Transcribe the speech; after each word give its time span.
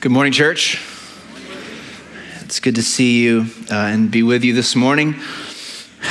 Good 0.00 0.12
morning, 0.12 0.32
church. 0.32 0.80
It's 2.42 2.60
good 2.60 2.76
to 2.76 2.84
see 2.84 3.20
you 3.20 3.46
uh, 3.68 3.74
and 3.74 4.12
be 4.12 4.22
with 4.22 4.44
you 4.44 4.54
this 4.54 4.76
morning. 4.76 5.16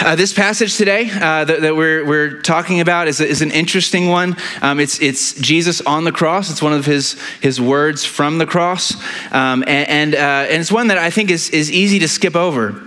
Uh, 0.01 0.17
this 0.17 0.33
passage 0.33 0.75
today 0.75 1.09
uh, 1.09 1.45
that, 1.45 1.61
that, 1.61 1.77
we're, 1.77 2.05
we're 2.05 2.41
talking 2.41 2.81
about 2.81 3.07
is, 3.07 3.21
is 3.21 3.41
an 3.41 3.49
interesting 3.51 4.09
one. 4.09 4.35
Um, 4.61 4.81
it's, 4.81 5.01
it's 5.01 5.35
Jesus 5.35 5.79
on 5.79 6.03
the 6.03 6.11
cross. 6.11 6.51
It's 6.51 6.61
one 6.61 6.73
of 6.73 6.85
his, 6.85 7.17
his 7.39 7.61
words 7.61 8.03
from 8.03 8.39
the 8.39 8.45
cross. 8.45 8.93
Um, 9.31 9.63
and, 9.65 9.87
and, 9.87 10.15
uh, 10.15 10.51
and, 10.51 10.59
it's 10.59 10.71
one 10.71 10.87
that 10.87 10.97
I 10.97 11.09
think 11.09 11.31
is, 11.31 11.49
is 11.51 11.71
easy 11.71 11.99
to 11.99 12.09
skip 12.09 12.35
over. 12.35 12.86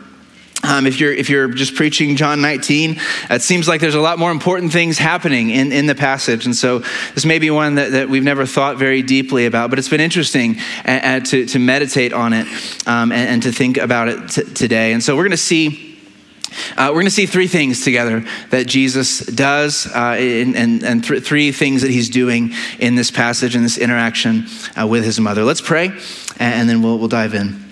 Um, 0.71 0.87
if 0.87 1.01
you're 1.01 1.13
if 1.13 1.29
you're 1.29 1.49
just 1.49 1.75
preaching 1.75 2.15
John 2.15 2.41
19, 2.41 3.01
it 3.29 3.43
seems 3.43 3.67
like 3.67 3.81
there's 3.81 3.97
a 3.97 4.01
lot 4.01 4.21
more 4.21 4.31
important 4.31 4.73
things 4.73 4.99
happening 4.99 5.51
in, 5.51 5.73
in 5.73 5.87
the 5.87 5.97
passage, 5.97 6.47
and 6.47 6.55
so 6.55 6.79
this 7.17 7.25
may 7.25 7.41
be 7.41 7.51
one 7.51 7.75
that, 7.75 7.91
that 7.91 8.09
we've 8.09 8.23
never 8.23 8.47
thought 8.47 8.77
very 8.77 9.03
deeply 9.03 9.47
about, 9.47 9.71
but 9.71 9.81
it's 9.81 9.89
been 9.89 10.01
interesting 10.01 10.59
uh, 10.85 10.91
uh 10.91 11.21
to, 11.21 11.45
to 11.47 11.59
meditate 11.59 12.13
on 12.13 12.33
it 12.33 12.47
um, 12.87 13.11
and, 13.11 13.29
and, 13.29 13.43
to 13.43 13.51
think 13.51 13.79
about 13.79 14.07
it 14.07 14.29
t- 14.29 14.45
today. 14.55 14.93
And 14.93 15.03
so 15.03 15.17
we're 15.17 15.25
going 15.25 15.33
to 15.33 15.37
see. 15.37 15.89
Uh, 16.77 16.87
we're 16.89 16.95
going 16.95 17.05
to 17.05 17.11
see 17.13 17.27
three 17.27 17.47
things 17.47 17.85
together 17.85 18.25
that 18.51 18.67
Jesus 18.67 19.21
does, 19.27 19.87
uh, 19.87 20.17
and, 20.19 20.83
and 20.85 21.05
th- 21.05 21.23
three 21.23 21.53
things 21.53 21.83
that 21.83 21.93
he's 21.93 22.11
doing 22.11 22.53
in 22.81 22.97
this 22.97 23.11
passage, 23.11 23.55
in 23.55 23.63
this 23.63 23.79
interaction 23.79 24.47
uh, 24.81 24.85
with 24.85 25.05
his 25.05 25.21
mother. 25.21 25.45
Let's 25.45 25.61
pray, 25.61 25.87
and, 25.87 26.01
and 26.41 26.69
then 26.69 26.83
we'll, 26.83 26.99
we'll 26.99 27.09
dive 27.09 27.35
in. 27.35 27.70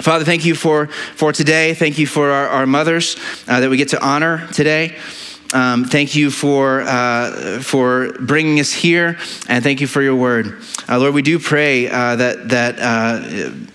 Father, 0.00 0.24
thank 0.24 0.46
you 0.46 0.54
for, 0.54 0.86
for 0.86 1.30
today. 1.30 1.74
Thank 1.74 1.98
you 1.98 2.06
for 2.06 2.30
our, 2.30 2.48
our 2.48 2.66
mothers 2.66 3.16
uh, 3.46 3.60
that 3.60 3.68
we 3.68 3.76
get 3.76 3.88
to 3.88 4.02
honor 4.02 4.48
today. 4.52 4.96
Um, 5.52 5.84
thank 5.84 6.14
you 6.14 6.30
for, 6.30 6.80
uh, 6.82 7.60
for 7.60 8.12
bringing 8.20 8.60
us 8.60 8.72
here, 8.72 9.18
and 9.48 9.62
thank 9.62 9.80
you 9.80 9.86
for 9.86 10.00
your 10.00 10.14
word. 10.14 10.62
Uh, 10.88 10.98
Lord, 10.98 11.12
we 11.12 11.22
do 11.22 11.38
pray 11.38 11.88
uh, 11.88 12.16
that, 12.16 12.48
that, 12.48 12.78
uh, 12.78 13.18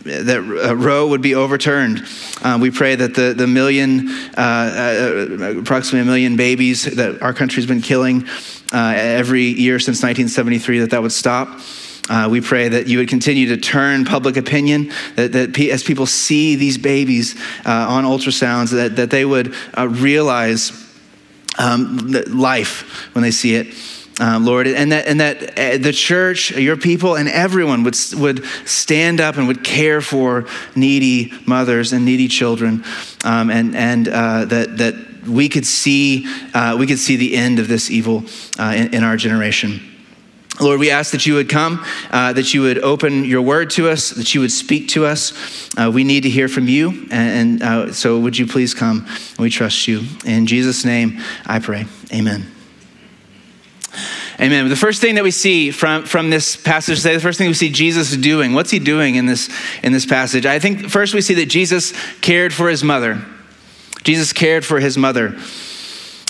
that 0.04 0.68
uh, 0.70 0.76
Roe 0.76 1.08
would 1.10 1.22
be 1.22 1.36
overturned. 1.36 2.04
Uh, 2.42 2.58
we 2.60 2.72
pray 2.72 2.96
that 2.96 3.14
the, 3.14 3.34
the 3.34 3.46
million, 3.46 4.10
approximately 4.34 6.00
a 6.00 6.06
million 6.06 6.38
babies 6.38 6.86
that 6.86 7.22
our 7.22 7.34
country's 7.34 7.66
been 7.66 7.82
killing 7.82 8.26
every 8.74 9.44
year 9.44 9.78
since 9.78 9.98
1973, 9.98 10.80
that 10.80 10.92
that 10.92 11.02
would 11.02 11.12
stop. 11.12 11.60
Uh, 12.08 12.28
we 12.30 12.40
pray 12.40 12.70
that 12.70 12.88
you 12.88 13.00
would 13.00 13.10
continue 13.10 13.48
to 13.48 13.58
turn 13.58 14.06
public 14.06 14.38
opinion, 14.38 14.92
that, 15.16 15.32
that 15.32 15.60
as 15.60 15.84
people 15.84 16.06
see 16.06 16.56
these 16.56 16.78
babies 16.78 17.36
uh, 17.66 17.88
on 17.90 18.04
ultrasounds, 18.04 18.72
that, 18.72 18.96
that 18.96 19.10
they 19.10 19.26
would 19.26 19.56
uh, 19.76 19.88
realize 19.88 20.72
um, 21.58 22.14
life 22.28 23.10
when 23.16 23.24
they 23.24 23.32
see 23.32 23.56
it. 23.56 23.74
Um, 24.18 24.46
Lord, 24.46 24.66
and 24.68 24.94
that, 24.94 25.08
and 25.08 25.20
that 25.20 25.60
uh, 25.60 25.78
the 25.78 25.92
church, 25.92 26.52
your 26.52 26.78
people, 26.78 27.16
and 27.16 27.28
everyone 27.28 27.84
would, 27.84 27.98
would 28.14 28.46
stand 28.66 29.20
up 29.20 29.36
and 29.36 29.48
would 29.48 29.62
care 29.62 30.00
for 30.00 30.48
needy 30.74 31.34
mothers 31.46 31.92
and 31.92 32.06
needy 32.06 32.30
children, 32.30 32.86
um, 33.26 33.50
and, 33.50 33.76
and 33.76 34.08
uh, 34.08 34.46
that, 34.46 34.78
that 34.78 35.28
we 35.28 35.50
could 35.50 35.66
see, 35.66 36.28
we 36.78 36.88
could 36.88 37.00
see 37.00 37.18
the 37.18 37.36
end 37.36 37.60
of 37.60 37.68
this 37.68 37.92
evil 37.92 38.24
in, 38.58 38.94
in 38.94 39.04
our 39.04 39.18
generation. 39.18 39.95
Lord, 40.60 40.80
we 40.80 40.90
ask 40.90 41.12
that 41.12 41.26
you 41.26 41.34
would 41.34 41.50
come, 41.50 41.84
uh, 42.12 42.34
that 42.34 42.54
you 42.54 42.62
would 42.62 42.80
open 42.80 43.26
your 43.26 43.42
word 43.42 43.70
to 43.72 43.90
us, 43.90 44.12
that 44.12 44.34
you 44.34 44.42
would 44.42 44.52
speak 44.52 44.90
to 44.90 45.06
us. 45.06 45.34
Uh, 45.78 45.92
we 45.94 46.04
need 46.04 46.24
to 46.24 46.30
hear 46.30 46.48
from 46.48 46.68
you. 46.68 46.90
And, 47.12 47.62
and 47.62 47.64
uh, 47.64 47.94
so, 47.94 48.20
would 48.20 48.38
you 48.38 48.48
please 48.48 48.74
come? 48.74 49.06
We 49.38 49.50
trust 49.50 49.88
you. 49.88 50.04
In 50.26 50.46
Jesus' 50.48 50.86
name, 50.86 51.20
I 51.46 51.60
pray. 51.60 51.86
Amen. 52.14 52.52
Amen. 54.40 54.68
The 54.68 54.76
first 54.76 55.00
thing 55.00 55.16
that 55.16 55.24
we 55.24 55.32
see 55.32 55.72
from, 55.72 56.04
from 56.04 56.30
this 56.30 56.58
passage 56.58 56.98
today, 56.98 57.16
the 57.16 57.22
first 57.22 57.38
thing 57.38 57.48
we 57.48 57.54
see 57.54 57.70
Jesus 57.70 58.16
doing, 58.18 58.54
what's 58.54 58.70
he 58.70 58.80
doing 58.80 59.16
in 59.16 59.26
this, 59.26 59.50
in 59.82 59.94
this 59.94 60.06
passage? 60.06 60.46
I 60.46 60.60
think 60.60 60.90
first 60.90 61.14
we 61.14 61.22
see 61.22 61.36
that 61.36 61.46
Jesus 61.46 61.94
cared 62.20 62.54
for 62.54 62.70
his 62.70 62.84
mother. 62.84 63.24
Jesus 64.04 64.34
cared 64.34 64.66
for 64.66 64.80
his 64.80 64.98
mother. 64.98 65.38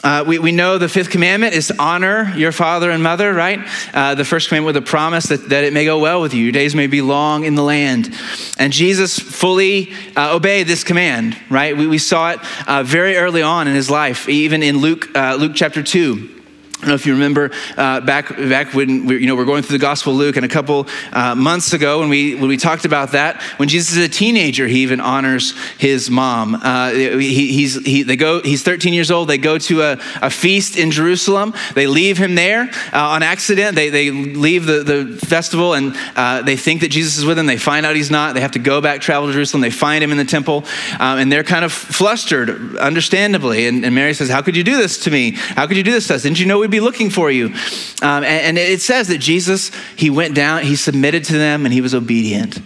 Uh, 0.05 0.23
we, 0.23 0.38
we 0.38 0.52
know 0.52 0.77
the 0.77 0.88
fifth 0.88 1.10
commandment 1.10 1.55
is 1.55 1.70
to 1.70 1.76
honor 1.80 2.32
your 2.38 2.52
father 2.52 2.92
and 2.92 3.02
mother, 3.02 3.33
right? 3.33 3.60
Uh, 3.92 4.14
the 4.14 4.23
first 4.23 4.49
commandment 4.49 4.76
with 4.76 4.83
a 4.83 4.86
promise 4.86 5.26
that, 5.26 5.49
that 5.49 5.64
it 5.64 5.73
may 5.73 5.83
go 5.83 5.98
well 5.98 6.21
with 6.21 6.32
you. 6.32 6.43
Your 6.43 6.52
days 6.52 6.76
may 6.76 6.86
be 6.86 7.02
long 7.02 7.43
in 7.43 7.55
the 7.55 7.64
land. 7.64 8.16
And 8.60 8.71
Jesus 8.71 9.17
fully 9.17 9.93
uh, 10.16 10.36
obeyed 10.36 10.67
this 10.67 10.83
command, 10.83 11.36
right? 11.49 11.76
We, 11.76 11.88
we 11.88 11.98
saw 11.98 12.30
it 12.30 12.39
uh, 12.67 12.83
very 12.83 13.17
early 13.17 13.42
on 13.42 13.67
in 13.67 13.73
his 13.73 13.89
life, 13.89 14.30
even 14.30 14.61
in 14.61 14.77
Luke, 14.77 15.10
uh, 15.16 15.38
Luke 15.39 15.54
chapter 15.55 15.82
2. 15.82 16.35
I 16.86 16.88
don't 16.88 16.92
know 16.92 16.96
if 16.98 17.08
you 17.08 17.14
remember 17.14 17.50
uh, 17.78 18.02
back 18.02 18.30
back 18.38 18.76
when 18.76 19.08
we, 19.08 19.18
you 19.18 19.26
know 19.26 19.36
we're 19.36 19.46
going 19.46 19.64
through 19.64 19.80
the 19.80 19.82
Gospel 19.82 20.14
of 20.14 20.20
Luke, 20.20 20.36
and 20.36 20.46
a 20.46 20.48
couple 20.48 20.88
uh, 21.14 21.34
months 21.34 21.73
ago 21.73 22.02
when 22.02 22.10
we 22.10 22.36
when 22.36 22.48
we 22.48 22.58
talked 22.58 22.86
about 22.86 23.14
that, 23.14 23.42
when 23.58 23.68
Jesus 23.70 23.98
is 23.98 24.06
a 24.06 24.08
teenager, 24.08 24.68
he 24.68 24.84
even 24.84 25.00
honors 25.00 25.58
his 25.80 26.12
mom. 26.12 26.54
Uh, 26.54 26.92
he, 26.92 27.52
he's 27.52 27.84
he, 27.84 28.04
they 28.04 28.16
go 28.16 28.40
he's 28.44 28.62
13 28.62 28.94
years 28.94 29.10
old. 29.10 29.30
They 29.30 29.40
go 29.40 29.58
to 29.58 29.82
a, 29.82 30.00
a 30.22 30.30
feast 30.30 30.78
in 30.78 30.92
Jerusalem. 30.92 31.56
They 31.73 31.88
leave 31.88 32.20
him 32.20 32.36
there 32.36 32.70
uh, 32.94 33.00
on 33.00 33.23
accident. 33.23 33.73
They 33.73 33.90
they 33.90 34.12
leave 34.12 34.67
the, 34.67 34.84
the 34.84 35.17
festival 35.26 35.73
and 35.73 35.98
uh, 36.16 36.44
they 36.44 36.56
think 36.56 36.82
that 36.82 36.90
Jesus 36.90 37.17
is 37.17 37.26
with 37.26 37.38
them. 37.38 37.48
They 37.48 37.58
find 37.58 37.84
out 37.88 37.96
he's 37.96 38.12
not. 38.12 38.36
They 38.36 38.42
have 38.42 38.52
to 38.52 38.60
go 38.60 38.80
back 38.80 39.02
travel 39.02 39.26
to 39.26 39.34
Jerusalem. 39.34 39.62
They 39.62 39.72
find 39.72 40.04
him 40.04 40.12
in 40.12 40.17
the 40.17 40.23
temple, 40.23 40.66
um, 41.00 41.17
and 41.17 41.32
they're 41.32 41.44
kind 41.44 41.66
of 41.66 41.72
flustered, 41.72 42.78
understandably. 42.78 43.66
And, 43.66 43.84
and 43.84 43.96
Mary 43.96 44.14
says, 44.14 44.30
"How 44.30 44.44
could 44.44 44.56
you 44.56 44.64
do 44.64 44.78
this 44.78 45.00
to 45.00 45.10
me? 45.10 45.32
How 45.32 45.66
could 45.66 45.78
you 45.78 45.84
do 45.84 45.92
this 45.92 46.06
to 46.10 46.14
us? 46.14 46.22
Didn't 46.22 46.40
you 46.40 46.46
know?" 46.46 46.66
we'd 46.67 46.72
be 46.75 46.80
looking 46.80 47.09
for 47.09 47.31
you. 47.31 47.47
Um, 48.02 48.23
and, 48.23 48.25
and 48.25 48.58
it 48.58 48.81
says 48.81 49.08
that 49.08 49.19
Jesus, 49.19 49.71
he 49.95 50.09
went 50.09 50.36
down, 50.36 50.63
he 50.63 50.75
submitted 50.75 51.23
to 51.25 51.37
them, 51.37 51.65
and 51.65 51.73
he 51.73 51.81
was 51.81 51.95
obedient. 51.95 52.59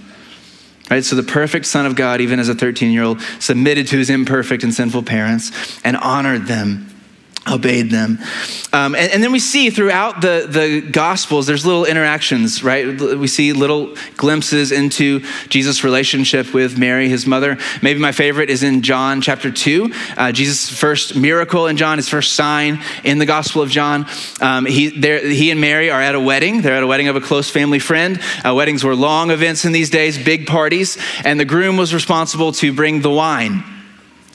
Right? 0.89 1.03
So 1.03 1.15
the 1.15 1.23
perfect 1.23 1.67
Son 1.67 1.85
of 1.85 1.95
God, 1.95 2.19
even 2.19 2.39
as 2.39 2.49
a 2.49 2.55
13 2.55 2.91
year 2.91 3.03
old, 3.03 3.21
submitted 3.39 3.87
to 3.87 3.97
his 3.97 4.09
imperfect 4.09 4.63
and 4.63 4.73
sinful 4.73 5.03
parents 5.03 5.51
and 5.83 5.95
honored 5.97 6.47
them 6.47 6.87
obeyed 7.51 7.89
them. 7.89 8.19
Um, 8.71 8.95
and, 8.95 9.11
and, 9.11 9.23
then 9.23 9.31
we 9.31 9.39
see 9.39 9.69
throughout 9.69 10.21
the, 10.21 10.45
the 10.47 10.81
Gospels, 10.81 11.47
there's 11.47 11.65
little 11.65 11.85
interactions, 11.85 12.63
right? 12.63 12.99
We 12.99 13.27
see 13.27 13.53
little 13.53 13.95
glimpses 14.15 14.71
into 14.71 15.21
Jesus' 15.47 15.83
relationship 15.83 16.53
with 16.53 16.77
Mary, 16.77 17.09
his 17.09 17.25
mother. 17.25 17.57
Maybe 17.81 17.99
my 17.99 18.11
favorite 18.11 18.49
is 18.49 18.63
in 18.63 18.81
John 18.81 19.21
chapter 19.21 19.51
2. 19.51 19.91
Uh, 20.17 20.31
Jesus' 20.31 20.69
first 20.69 21.15
miracle 21.15 21.67
in 21.67 21.77
John, 21.77 21.97
his 21.97 22.09
first 22.09 22.33
sign 22.33 22.83
in 23.03 23.17
the 23.17 23.25
Gospel 23.25 23.61
of 23.61 23.69
John. 23.69 24.05
Um, 24.41 24.65
he, 24.65 24.89
he 24.89 25.51
and 25.51 25.59
Mary 25.59 25.89
are 25.89 26.01
at 26.01 26.15
a 26.15 26.19
wedding. 26.19 26.61
They're 26.61 26.75
at 26.75 26.83
a 26.83 26.87
wedding 26.87 27.07
of 27.07 27.15
a 27.15 27.21
close 27.21 27.49
family 27.49 27.79
friend. 27.79 28.19
Uh, 28.45 28.53
weddings 28.53 28.83
were 28.83 28.95
long 28.95 29.31
events 29.31 29.65
in 29.65 29.71
these 29.71 29.89
days, 29.89 30.23
big 30.23 30.47
parties, 30.47 30.97
and 31.25 31.39
the 31.39 31.45
groom 31.45 31.77
was 31.77 31.93
responsible 31.93 32.51
to 32.53 32.71
bring 32.73 33.01
the 33.01 33.11
wine. 33.11 33.63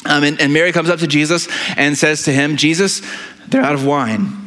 Um, 0.06 0.22
and, 0.24 0.40
and, 0.40 0.52
Mary 0.52 0.72
comes 0.72 0.90
up 0.90 0.98
to 1.00 1.06
Jesus 1.06 1.48
and 1.76 1.96
says 1.96 2.24
to 2.24 2.32
him, 2.32 2.56
Jesus, 2.56 3.00
they're 3.48 3.62
out 3.62 3.74
of 3.74 3.86
wine. 3.86 4.44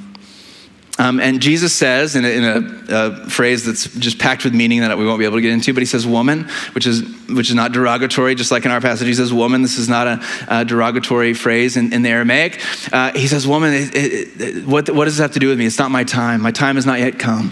Um, 1.00 1.20
and 1.20 1.42
Jesus 1.42 1.74
says, 1.74 2.16
in, 2.16 2.26
a, 2.26 2.28
in 2.28 2.44
a, 2.44 2.96
a, 2.96 3.30
phrase 3.30 3.66
that's 3.66 3.94
just 3.98 4.18
packed 4.18 4.44
with 4.44 4.56
meaning 4.56 4.82
that 4.82 4.98
we 4.98 5.06
won't 5.06 5.20
be 5.20 5.26
able 5.26 5.38
to 5.38 5.42
get 5.42 5.52
into, 5.52 5.74
but 5.74 5.82
he 5.82 5.86
says 5.86 6.08
woman, 6.08 6.46
which 6.74 6.88
is, 6.88 7.04
which 7.28 7.50
is 7.50 7.56
not 7.56 7.72
derogatory, 7.72 8.34
just 8.34 8.50
like 8.50 8.66
in 8.66 8.72
our 8.72 8.82
passage. 8.82 9.08
He 9.08 9.14
says 9.14 9.32
woman. 9.32 9.62
This 9.62 9.78
is 9.78 9.88
not 9.88 10.08
a, 10.08 10.22
a 10.48 10.66
derogatory 10.66 11.36
phrase 11.36 11.78
in, 11.78 11.94
in 11.94 12.02
the 12.02 12.10
Aramaic. 12.10 12.60
Uh, 12.92 13.12
he 13.14 13.28
says, 13.28 13.46
woman, 13.46 13.74
it, 13.74 13.96
it, 13.96 14.42
it, 14.42 14.66
what, 14.66 14.90
what 14.90 15.06
does 15.06 15.18
this 15.18 15.22
have 15.22 15.34
to 15.34 15.40
do 15.40 15.50
with 15.50 15.60
me? 15.60 15.68
It's 15.68 15.78
not 15.78 15.92
my 15.92 16.04
time. 16.04 16.42
My 16.42 16.52
time 16.52 16.76
has 16.76 16.86
not 16.86 17.00
yet 17.00 17.20
come. 17.20 17.52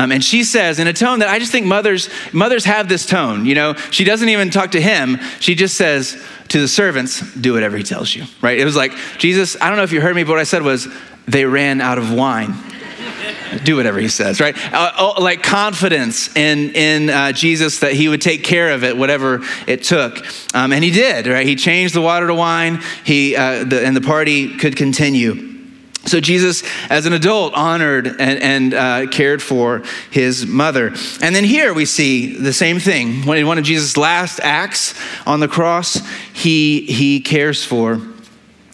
Um, 0.00 0.12
and 0.12 0.24
she 0.24 0.44
says 0.44 0.78
in 0.78 0.86
a 0.86 0.94
tone 0.94 1.18
that 1.18 1.28
I 1.28 1.38
just 1.38 1.52
think 1.52 1.66
mothers 1.66 2.08
mothers 2.32 2.64
have 2.64 2.88
this 2.88 3.04
tone. 3.04 3.44
You 3.44 3.54
know, 3.54 3.74
she 3.90 4.02
doesn't 4.02 4.30
even 4.30 4.48
talk 4.48 4.70
to 4.70 4.80
him. 4.80 5.18
She 5.40 5.54
just 5.54 5.76
says 5.76 6.22
to 6.48 6.58
the 6.58 6.68
servants, 6.68 7.20
"Do 7.34 7.52
whatever 7.52 7.76
he 7.76 7.82
tells 7.82 8.14
you." 8.14 8.24
Right? 8.40 8.58
It 8.58 8.64
was 8.64 8.74
like 8.74 8.94
Jesus. 9.18 9.60
I 9.60 9.68
don't 9.68 9.76
know 9.76 9.82
if 9.82 9.92
you 9.92 10.00
heard 10.00 10.16
me, 10.16 10.22
but 10.22 10.30
what 10.30 10.40
I 10.40 10.44
said 10.44 10.62
was, 10.62 10.88
"They 11.26 11.44
ran 11.44 11.82
out 11.82 11.98
of 11.98 12.10
wine." 12.10 12.54
do 13.64 13.76
whatever 13.76 13.98
he 13.98 14.08
says, 14.08 14.40
right? 14.40 14.56
Uh, 14.72 14.92
oh, 14.98 15.20
like 15.20 15.42
confidence 15.42 16.34
in 16.34 16.70
in 16.70 17.10
uh, 17.10 17.32
Jesus 17.32 17.80
that 17.80 17.92
he 17.92 18.08
would 18.08 18.22
take 18.22 18.42
care 18.42 18.70
of 18.70 18.84
it, 18.84 18.96
whatever 18.96 19.42
it 19.66 19.82
took, 19.82 20.24
um, 20.54 20.72
and 20.72 20.82
he 20.82 20.90
did. 20.90 21.26
Right? 21.26 21.46
He 21.46 21.56
changed 21.56 21.94
the 21.94 22.00
water 22.00 22.26
to 22.26 22.34
wine. 22.34 22.80
He 23.04 23.36
uh, 23.36 23.64
the, 23.64 23.84
and 23.84 23.94
the 23.94 24.00
party 24.00 24.56
could 24.56 24.76
continue. 24.76 25.49
So, 26.06 26.18
Jesus, 26.18 26.62
as 26.88 27.04
an 27.06 27.12
adult, 27.12 27.54
honored 27.54 28.06
and, 28.06 28.20
and 28.20 28.74
uh, 28.74 29.06
cared 29.10 29.42
for 29.42 29.82
his 30.10 30.46
mother. 30.46 30.88
And 31.20 31.34
then 31.34 31.44
here 31.44 31.74
we 31.74 31.84
see 31.84 32.36
the 32.36 32.52
same 32.54 32.78
thing. 32.78 33.26
When 33.26 33.38
in 33.38 33.46
one 33.46 33.58
of 33.58 33.64
Jesus' 33.64 33.96
last 33.96 34.40
acts 34.40 34.94
on 35.26 35.40
the 35.40 35.48
cross, 35.48 36.00
he, 36.32 36.80
he 36.82 37.20
cares 37.20 37.64
for 37.64 38.00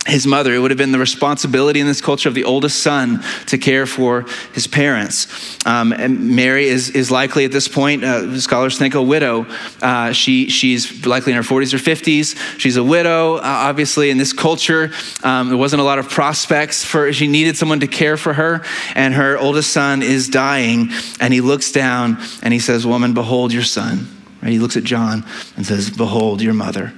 his 0.07 0.27
mother. 0.27 0.55
It 0.55 0.59
would 0.61 0.71
have 0.71 0.79
been 0.79 0.93
the 0.93 0.99
responsibility 0.99 1.81
in 1.81 1.87
this 1.87 2.01
culture 2.01 2.29
of 2.29 2.35
the 2.35 2.45
oldest 2.45 2.83
son 2.83 3.23
to 3.47 3.59
care 3.59 3.87
for 3.87 4.25
his 4.53 4.67
parents. 4.67 5.27
Um, 5.67 5.93
and 5.93 6.37
Mary 6.37 6.67
is, 6.67 6.91
is 6.91 7.11
likely 7.11 7.45
at 7.45 7.53
this 7.53 7.67
point, 7.67 8.05
uh, 8.05 8.39
scholars 8.39 8.79
think, 8.79 8.95
a 8.95 9.03
widow. 9.03 9.47
Uh, 9.83 10.13
she, 10.13 10.49
she's 10.49 11.05
likely 11.07 11.33
in 11.33 11.37
her 11.37 11.43
40s 11.43 11.75
or 11.75 11.79
50s. 11.79 12.59
She's 12.59 12.77
a 12.77 12.85
widow. 12.85 13.37
Uh, 13.37 13.43
obviously, 13.43 14.11
in 14.11 14.19
this 14.19 14.33
culture, 14.33 14.93
um, 15.25 15.49
there 15.49 15.59
wasn't 15.59 15.81
a 15.81 15.85
lot 15.85 15.99
of 15.99 16.09
prospects 16.09 16.85
for, 16.85 17.13
she 17.13 17.27
needed 17.27 17.57
someone 17.57 17.81
to 17.81 17.89
care 17.89 18.17
for 18.17 18.33
her. 18.33 18.63
And 18.95 19.15
her 19.15 19.37
oldest 19.37 19.73
son 19.73 20.03
is 20.03 20.29
dying. 20.29 20.91
And 21.21 21.35
he 21.35 21.41
looks 21.41 21.73
down 21.73 22.19
and 22.43 22.53
he 22.53 22.61
says, 22.61 22.87
Woman, 22.87 23.13
behold 23.13 23.53
your 23.53 23.65
son. 23.65 24.07
Right? 24.41 24.53
He 24.53 24.59
looks 24.59 24.77
at 24.77 24.85
John 24.85 25.25
and 25.57 25.67
says, 25.67 25.91
Behold 25.91 26.41
your 26.41 26.55
mother. 26.55 26.93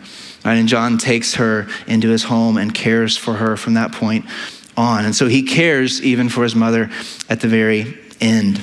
Right? 0.45 0.55
And 0.55 0.69
John 0.69 0.99
takes 0.99 1.35
her 1.35 1.69
into 1.87 2.09
his 2.09 2.25
home 2.25 2.57
and 2.57 2.75
cares 2.75 3.17
for 3.17 3.35
her 3.35 3.57
from 3.57 3.75
that 3.75 3.93
point 3.93 4.25
on. 4.77 5.05
And 5.05 5.15
so 5.15 5.27
he 5.27 5.43
cares 5.43 6.01
even 6.03 6.29
for 6.29 6.43
his 6.43 6.55
mother 6.55 6.91
at 7.29 7.41
the 7.41 7.49
very 7.49 7.99
end. 8.21 8.61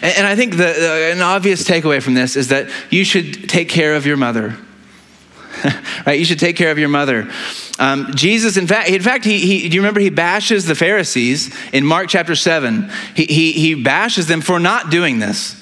And, 0.00 0.16
and 0.18 0.26
I 0.26 0.36
think 0.36 0.56
the, 0.56 1.12
an 1.12 1.20
obvious 1.20 1.64
takeaway 1.64 2.02
from 2.02 2.14
this 2.14 2.36
is 2.36 2.48
that 2.48 2.70
you 2.90 3.04
should 3.04 3.48
take 3.48 3.68
care 3.68 3.94
of 3.96 4.06
your 4.06 4.16
mother. 4.16 4.56
right? 6.06 6.18
You 6.18 6.24
should 6.24 6.38
take 6.38 6.56
care 6.56 6.70
of 6.70 6.78
your 6.78 6.88
mother. 6.88 7.30
Um, 7.78 8.12
Jesus, 8.14 8.56
in 8.56 8.66
fact, 8.66 8.88
in 8.88 9.02
fact, 9.02 9.24
he, 9.24 9.38
he, 9.38 9.68
do 9.68 9.74
you 9.74 9.80
remember 9.80 10.00
he 10.00 10.10
bashes 10.10 10.66
the 10.66 10.74
Pharisees 10.74 11.54
in 11.72 11.84
Mark 11.84 12.08
chapter 12.08 12.34
7? 12.34 12.90
He, 13.14 13.24
he, 13.24 13.52
he 13.52 13.74
bashes 13.74 14.26
them 14.26 14.40
for 14.40 14.60
not 14.60 14.90
doing 14.90 15.18
this. 15.18 15.60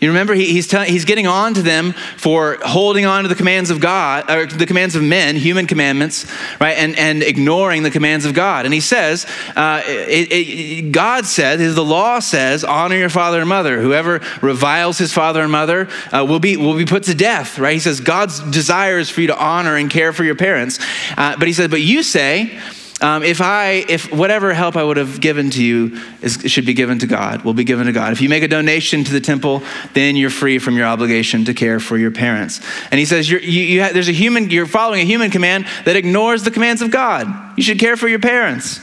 You 0.00 0.08
remember 0.08 0.34
he, 0.34 0.52
he's, 0.52 0.70
he's 0.70 1.04
getting 1.04 1.26
on 1.26 1.54
to 1.54 1.62
them 1.62 1.92
for 2.16 2.58
holding 2.62 3.04
on 3.04 3.22
to 3.24 3.28
the 3.28 3.34
commands 3.34 3.70
of 3.70 3.80
God, 3.80 4.30
or 4.30 4.46
the 4.46 4.66
commands 4.66 4.96
of 4.96 5.02
men, 5.02 5.36
human 5.36 5.66
commandments, 5.66 6.26
right, 6.58 6.76
and, 6.76 6.98
and 6.98 7.22
ignoring 7.22 7.82
the 7.82 7.90
commands 7.90 8.24
of 8.24 8.32
God. 8.32 8.64
And 8.64 8.72
he 8.72 8.80
says, 8.80 9.26
uh, 9.56 9.82
it, 9.84 10.32
it, 10.32 10.92
God 10.92 11.26
says, 11.26 11.74
the 11.74 11.84
law 11.84 12.18
says, 12.18 12.64
honor 12.64 12.96
your 12.96 13.10
father 13.10 13.40
and 13.40 13.48
mother. 13.48 13.80
Whoever 13.80 14.20
reviles 14.40 14.96
his 14.98 15.12
father 15.12 15.42
and 15.42 15.52
mother 15.52 15.88
uh, 16.12 16.24
will, 16.26 16.40
be, 16.40 16.56
will 16.56 16.76
be 16.76 16.86
put 16.86 17.02
to 17.04 17.14
death, 17.14 17.58
right? 17.58 17.74
He 17.74 17.80
says, 17.80 18.00
God's 18.00 18.40
desire 18.50 18.98
is 18.98 19.10
for 19.10 19.20
you 19.20 19.26
to 19.26 19.38
honor 19.38 19.76
and 19.76 19.90
care 19.90 20.12
for 20.12 20.24
your 20.24 20.34
parents. 20.34 20.78
Uh, 21.16 21.36
but 21.38 21.46
he 21.46 21.52
says, 21.52 21.68
but 21.68 21.82
you 21.82 22.02
say, 22.02 22.58
um, 23.00 23.22
if 23.22 23.40
I, 23.40 23.84
if 23.88 24.12
whatever 24.12 24.52
help 24.52 24.76
I 24.76 24.84
would 24.84 24.98
have 24.98 25.20
given 25.20 25.50
to 25.50 25.64
you 25.64 25.98
is, 26.20 26.42
should 26.46 26.66
be 26.66 26.74
given 26.74 26.98
to 26.98 27.06
God, 27.06 27.44
will 27.44 27.54
be 27.54 27.64
given 27.64 27.86
to 27.86 27.92
God. 27.92 28.12
If 28.12 28.20
you 28.20 28.28
make 28.28 28.42
a 28.42 28.48
donation 28.48 29.04
to 29.04 29.12
the 29.12 29.20
temple, 29.20 29.62
then 29.94 30.16
you're 30.16 30.30
free 30.30 30.58
from 30.58 30.76
your 30.76 30.86
obligation 30.86 31.46
to 31.46 31.54
care 31.54 31.80
for 31.80 31.96
your 31.96 32.10
parents. 32.10 32.60
And 32.90 32.98
he 32.98 33.06
says, 33.06 33.30
you're, 33.30 33.40
you, 33.40 33.62
you 33.62 33.92
there's 33.92 34.08
a 34.08 34.12
human, 34.12 34.50
you're 34.50 34.66
following 34.66 35.00
a 35.00 35.04
human 35.04 35.30
command 35.30 35.66
that 35.86 35.96
ignores 35.96 36.42
the 36.42 36.50
commands 36.50 36.82
of 36.82 36.90
God. 36.90 37.26
You 37.56 37.62
should 37.62 37.78
care 37.78 37.96
for 37.96 38.08
your 38.08 38.20
parents, 38.20 38.80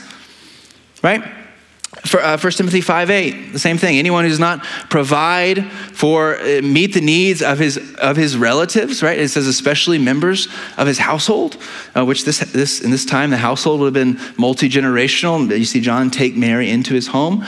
right? 1.02 1.37
For, 2.08 2.20
uh, 2.20 2.38
1 2.38 2.52
Timothy 2.52 2.80
5 2.80 3.10
8, 3.10 3.52
the 3.52 3.58
same 3.58 3.78
thing. 3.78 3.98
Anyone 3.98 4.24
who 4.24 4.30
does 4.30 4.38
not 4.38 4.64
provide 4.88 5.70
for, 5.92 6.38
uh, 6.38 6.62
meet 6.62 6.94
the 6.94 7.00
needs 7.00 7.42
of 7.42 7.58
his, 7.58 7.76
of 7.96 8.16
his 8.16 8.36
relatives, 8.36 9.02
right? 9.02 9.18
It 9.18 9.28
says 9.28 9.46
especially 9.46 9.98
members 9.98 10.48
of 10.76 10.86
his 10.86 10.98
household, 10.98 11.56
uh, 11.96 12.04
which 12.04 12.24
this, 12.24 12.38
this, 12.38 12.80
in 12.80 12.90
this 12.90 13.04
time, 13.04 13.30
the 13.30 13.36
household 13.36 13.80
would 13.80 13.94
have 13.94 13.94
been 13.94 14.20
multi 14.36 14.68
generational. 14.68 15.56
You 15.56 15.64
see 15.64 15.80
John 15.80 16.10
take 16.10 16.36
Mary 16.36 16.70
into 16.70 16.94
his 16.94 17.08
home. 17.08 17.44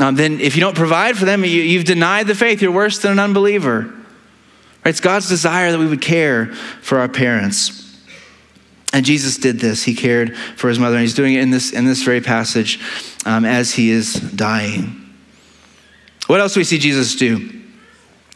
Um, 0.00 0.14
then, 0.14 0.40
if 0.40 0.54
you 0.54 0.60
don't 0.60 0.76
provide 0.76 1.16
for 1.18 1.24
them, 1.24 1.44
you, 1.44 1.62
you've 1.62 1.84
denied 1.84 2.26
the 2.28 2.34
faith. 2.34 2.62
You're 2.62 2.70
worse 2.70 2.98
than 2.98 3.12
an 3.12 3.18
unbeliever. 3.18 3.82
Right? 3.82 4.90
It's 4.90 5.00
God's 5.00 5.28
desire 5.28 5.72
that 5.72 5.78
we 5.78 5.86
would 5.86 6.00
care 6.00 6.46
for 6.82 6.98
our 6.98 7.08
parents. 7.08 7.87
And 8.92 9.04
Jesus 9.04 9.36
did 9.36 9.60
this. 9.60 9.82
He 9.84 9.94
cared 9.94 10.36
for 10.36 10.68
his 10.68 10.78
mother, 10.78 10.96
and 10.96 11.02
he's 11.02 11.14
doing 11.14 11.34
it 11.34 11.42
in 11.42 11.50
this, 11.50 11.72
in 11.72 11.84
this 11.84 12.02
very 12.02 12.20
passage 12.20 12.80
um, 13.26 13.44
as 13.44 13.74
he 13.74 13.90
is 13.90 14.14
dying. 14.14 15.04
What 16.26 16.40
else 16.40 16.54
do 16.54 16.60
we 16.60 16.64
see 16.64 16.78
Jesus 16.78 17.14
do? 17.14 17.62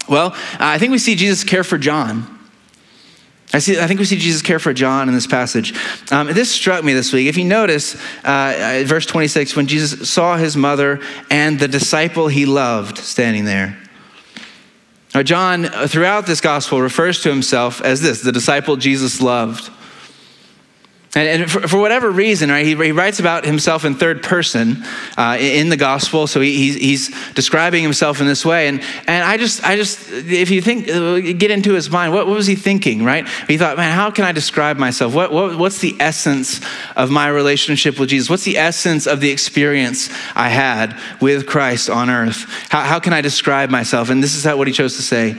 Well, 0.08 0.34
I 0.58 0.78
think 0.78 0.90
we 0.90 0.99
see 0.99 1.14
Jesus 1.14 1.44
care 1.44 1.64
for 1.64 1.78
John. 1.78 2.38
I, 3.54 3.58
see, 3.58 3.78
I 3.78 3.87
think 3.87 4.00
we 4.00 4.06
see 4.06 4.16
Jesus 4.16 4.40
care 4.40 4.58
for 4.58 4.72
John 4.72 5.08
in 5.08 5.14
this 5.14 5.26
passage. 5.26 5.75
Um, 6.10 6.28
this 6.28 6.50
struck 6.50 6.82
me 6.82 6.94
this 6.94 7.12
week. 7.12 7.28
If 7.28 7.37
you 7.37 7.44
notice, 7.44 7.94
uh, 8.25 8.82
verse 8.87 9.04
26, 9.04 9.56
when 9.56 9.66
Jesus 9.66 10.08
saw 10.08 10.37
his 10.37 10.56
mother 10.56 11.00
and 11.31 11.58
the 11.58 11.69
disciple 11.69 12.28
he 12.28 12.46
loved 12.46 12.96
standing 12.96 13.44
there. 13.44 13.78
Now, 15.14 15.22
John, 15.22 15.66
uh, 15.66 15.87
throughout 15.87 16.26
this 16.26 16.40
gospel, 16.40 16.81
refers 16.81 17.22
to 17.22 17.28
himself 17.28 17.82
as 17.82 18.00
this 18.00 18.22
the 18.22 18.32
disciple 18.32 18.76
Jesus 18.76 19.20
loved. 19.20 19.70
And, 21.14 21.50
for, 21.50 21.69
for, 21.69 21.79
whatever 21.79 22.11
reason, 22.11 22.49
right, 22.49 22.64
he, 22.64 22.75
he, 22.75 22.91
writes 22.91 23.20
about 23.20 23.44
himself 23.44 23.85
in 23.85 23.97
third 23.97 24.23
person 24.23 24.82
uh, 25.19 25.37
in 25.38 25.69
the 25.69 25.76
gospel. 25.76 26.26
So 26.26 26.41
he, 26.41 26.56
he's, 26.56 26.75
he's, 26.76 27.32
describing 27.35 27.82
himself 27.82 28.23
in 28.23 28.26
this 28.26 28.47
way. 28.47 28.67
And, 28.67 28.81
and 29.06 29.23
I 29.23 29.37
just, 29.37 29.62
I 29.62 29.76
just, 29.76 30.11
if 30.11 30.50
you 30.50 30.62
think, 30.62 30.88
uh, 30.88 31.20
get 31.20 31.50
into 31.50 31.75
his 31.75 31.91
mind, 31.91 32.14
what, 32.14 32.26
what 32.26 32.35
was 32.35 32.47
he 32.47 32.55
thinking, 32.55 33.05
right? 33.05 33.29
He 33.47 33.59
thought, 33.59 33.76
man, 33.76 33.94
how 33.94 34.11
can 34.11 34.25
I 34.25 34.32
describe 34.32 34.79
myself? 34.79 35.14
What, 35.14 35.32
what, 35.32 35.59
what's 35.59 35.81
the 35.81 35.94
essence 36.00 36.62
of 36.97 37.11
my 37.11 37.29
relationship 37.29 38.00
with 38.00 38.09
Jesus? 38.09 38.31
What's 38.31 38.44
the 38.44 38.56
essence 38.56 39.06
of 39.06 39.20
the 39.20 39.31
experience 39.31 40.09
I 40.35 40.49
had 40.49 40.99
with 41.20 41.47
Christ 41.47 41.91
on 41.91 42.09
earth? 42.09 42.47
How, 42.70 42.85
how 42.85 43.00
can 43.00 43.12
I 43.12 43.20
describe 43.20 43.69
myself? 43.69 44.09
And 44.09 44.23
this 44.23 44.35
is 44.35 44.44
how, 44.44 44.56
what 44.56 44.67
he 44.67 44.73
chose 44.73 44.97
to 44.97 45.03
say 45.03 45.38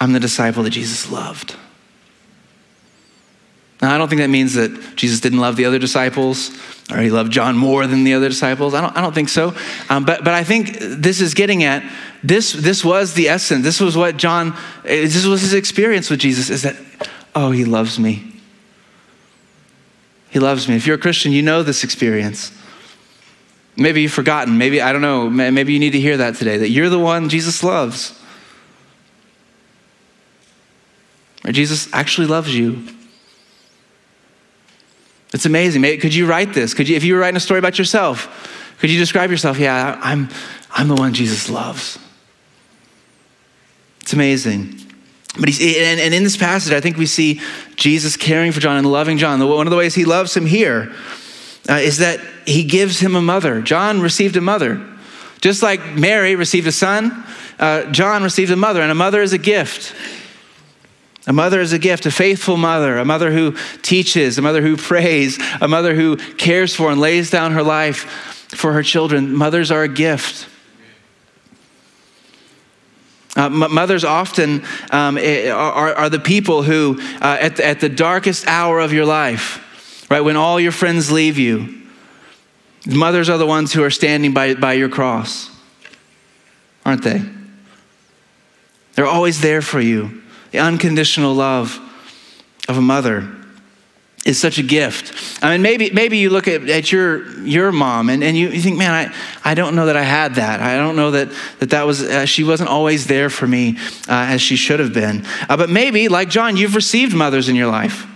I'm 0.00 0.12
the 0.12 0.20
disciple 0.20 0.62
that 0.62 0.70
Jesus 0.70 1.10
loved. 1.10 1.56
Now, 3.80 3.94
I 3.94 3.98
don't 3.98 4.08
think 4.08 4.20
that 4.20 4.30
means 4.30 4.54
that 4.54 4.96
Jesus 4.96 5.20
didn't 5.20 5.38
love 5.38 5.56
the 5.56 5.64
other 5.64 5.78
disciples 5.78 6.50
or 6.90 6.98
he 6.98 7.10
loved 7.10 7.30
John 7.30 7.56
more 7.56 7.86
than 7.86 8.02
the 8.02 8.14
other 8.14 8.28
disciples. 8.28 8.74
I 8.74 8.80
don't, 8.80 8.96
I 8.96 9.00
don't 9.00 9.14
think 9.14 9.28
so. 9.28 9.54
Um, 9.88 10.04
but, 10.04 10.24
but 10.24 10.34
I 10.34 10.42
think 10.42 10.78
this 10.78 11.20
is 11.20 11.34
getting 11.34 11.62
at 11.62 11.84
this, 12.24 12.52
this 12.52 12.84
was 12.84 13.14
the 13.14 13.28
essence. 13.28 13.62
This 13.62 13.80
was 13.80 13.96
what 13.96 14.16
John, 14.16 14.56
this 14.82 15.24
was 15.26 15.42
his 15.42 15.54
experience 15.54 16.10
with 16.10 16.18
Jesus 16.18 16.50
is 16.50 16.62
that, 16.62 16.76
oh, 17.34 17.52
he 17.52 17.64
loves 17.64 17.98
me. 17.98 18.32
He 20.30 20.40
loves 20.40 20.68
me. 20.68 20.74
If 20.74 20.86
you're 20.86 20.96
a 20.96 21.00
Christian, 21.00 21.30
you 21.30 21.42
know 21.42 21.62
this 21.62 21.84
experience. 21.84 22.52
Maybe 23.76 24.02
you've 24.02 24.12
forgotten. 24.12 24.58
Maybe, 24.58 24.80
I 24.80 24.92
don't 24.92 25.02
know, 25.02 25.30
maybe 25.30 25.72
you 25.72 25.78
need 25.78 25.92
to 25.92 26.00
hear 26.00 26.16
that 26.16 26.34
today 26.34 26.56
that 26.56 26.70
you're 26.70 26.88
the 26.88 26.98
one 26.98 27.28
Jesus 27.28 27.62
loves. 27.62 28.18
Or 31.44 31.52
Jesus 31.52 31.88
actually 31.92 32.26
loves 32.26 32.54
you. 32.54 32.82
It's 35.32 35.46
amazing. 35.46 35.82
Could 36.00 36.14
you 36.14 36.26
write 36.26 36.54
this? 36.54 36.74
Could 36.74 36.88
you, 36.88 36.96
if 36.96 37.04
you 37.04 37.14
were 37.14 37.20
writing 37.20 37.36
a 37.36 37.40
story 37.40 37.58
about 37.58 37.78
yourself, 37.78 38.74
could 38.78 38.90
you 38.90 38.98
describe 38.98 39.30
yourself? 39.30 39.58
Yeah, 39.58 39.98
I'm, 40.02 40.28
I'm 40.70 40.88
the 40.88 40.94
one 40.94 41.12
Jesus 41.12 41.50
loves. 41.50 41.98
It's 44.00 44.12
amazing. 44.12 44.74
But 45.38 45.48
he's, 45.48 45.60
and, 45.60 46.00
and 46.00 46.14
in 46.14 46.24
this 46.24 46.36
passage, 46.36 46.72
I 46.72 46.80
think 46.80 46.96
we 46.96 47.06
see 47.06 47.40
Jesus 47.76 48.16
caring 48.16 48.52
for 48.52 48.60
John 48.60 48.76
and 48.76 48.90
loving 48.90 49.18
John. 49.18 49.46
One 49.46 49.66
of 49.66 49.70
the 49.70 49.76
ways 49.76 49.94
he 49.94 50.04
loves 50.04 50.36
him 50.36 50.46
here 50.46 50.92
uh, 51.68 51.74
is 51.74 51.98
that 51.98 52.20
he 52.46 52.64
gives 52.64 52.98
him 52.98 53.14
a 53.14 53.20
mother. 53.20 53.60
John 53.60 54.00
received 54.00 54.36
a 54.36 54.40
mother. 54.40 54.84
Just 55.40 55.62
like 55.62 55.84
Mary 55.94 56.34
received 56.34 56.66
a 56.66 56.72
son, 56.72 57.24
uh, 57.58 57.84
John 57.92 58.22
received 58.22 58.50
a 58.50 58.56
mother, 58.56 58.80
and 58.80 58.90
a 58.90 58.94
mother 58.94 59.22
is 59.22 59.32
a 59.32 59.38
gift. 59.38 59.94
A 61.28 61.32
mother 61.32 61.60
is 61.60 61.74
a 61.74 61.78
gift, 61.78 62.06
a 62.06 62.10
faithful 62.10 62.56
mother, 62.56 62.96
a 62.96 63.04
mother 63.04 63.30
who 63.30 63.54
teaches, 63.82 64.38
a 64.38 64.42
mother 64.42 64.62
who 64.62 64.78
prays, 64.78 65.38
a 65.60 65.68
mother 65.68 65.94
who 65.94 66.16
cares 66.16 66.74
for 66.74 66.90
and 66.90 66.98
lays 66.98 67.30
down 67.30 67.52
her 67.52 67.62
life 67.62 68.46
for 68.56 68.72
her 68.72 68.82
children. 68.82 69.34
Mothers 69.34 69.70
are 69.70 69.82
a 69.82 69.88
gift. 69.88 70.48
Uh, 73.36 73.50
mothers 73.50 74.04
often 74.04 74.64
um, 74.90 75.18
eh, 75.18 75.50
are, 75.50 75.94
are, 75.94 76.08
the 76.08 76.18
people 76.18 76.62
who, 76.62 76.98
uh, 77.20 77.36
at, 77.38 77.56
the, 77.56 77.66
at 77.66 77.80
the 77.80 77.90
darkest 77.90 78.46
hour 78.46 78.80
of 78.80 78.94
your 78.94 79.04
life, 79.04 80.06
right, 80.10 80.22
when 80.22 80.34
all 80.34 80.58
your 80.58 80.72
friends 80.72 81.12
leave 81.12 81.36
you, 81.36 81.82
mothers 82.86 83.28
are 83.28 83.36
the 83.36 83.46
ones 83.46 83.74
who 83.74 83.84
are 83.84 83.90
standing 83.90 84.32
by, 84.32 84.54
by 84.54 84.72
your 84.72 84.88
cross, 84.88 85.50
aren't 86.86 87.04
they? 87.04 87.22
They're 88.94 89.06
always 89.06 89.42
there 89.42 89.60
for 89.60 89.78
you. 89.78 90.22
The 90.50 90.58
unconditional 90.58 91.34
love 91.34 91.78
of 92.68 92.76
a 92.76 92.82
mother 92.82 93.34
is 94.24 94.38
such 94.38 94.58
a 94.58 94.62
gift. 94.62 95.42
I 95.42 95.52
mean, 95.52 95.62
maybe, 95.62 95.90
maybe 95.90 96.18
you 96.18 96.28
look 96.28 96.48
at, 96.48 96.68
at 96.68 96.92
your, 96.92 97.30
your 97.40 97.72
mom 97.72 98.10
and, 98.10 98.22
and 98.22 98.36
you, 98.36 98.48
you 98.48 98.60
think, 98.60 98.76
man, 98.76 98.90
I, 98.92 99.50
I 99.50 99.54
don't 99.54 99.74
know 99.74 99.86
that 99.86 99.96
I 99.96 100.02
had 100.02 100.34
that. 100.34 100.60
I 100.60 100.76
don't 100.76 100.96
know 100.96 101.12
that 101.12 101.30
that, 101.60 101.70
that 101.70 101.86
was, 101.86 102.02
uh, 102.02 102.26
she 102.26 102.44
wasn't 102.44 102.68
always 102.68 103.06
there 103.06 103.30
for 103.30 103.46
me 103.46 103.78
uh, 104.08 104.26
as 104.28 104.42
she 104.42 104.56
should 104.56 104.80
have 104.80 104.92
been. 104.92 105.24
Uh, 105.48 105.56
but 105.56 105.70
maybe, 105.70 106.08
like 106.08 106.28
John, 106.28 106.56
you've 106.56 106.74
received 106.74 107.14
mothers 107.14 107.48
in 107.48 107.56
your 107.56 107.68
life. 107.68 108.06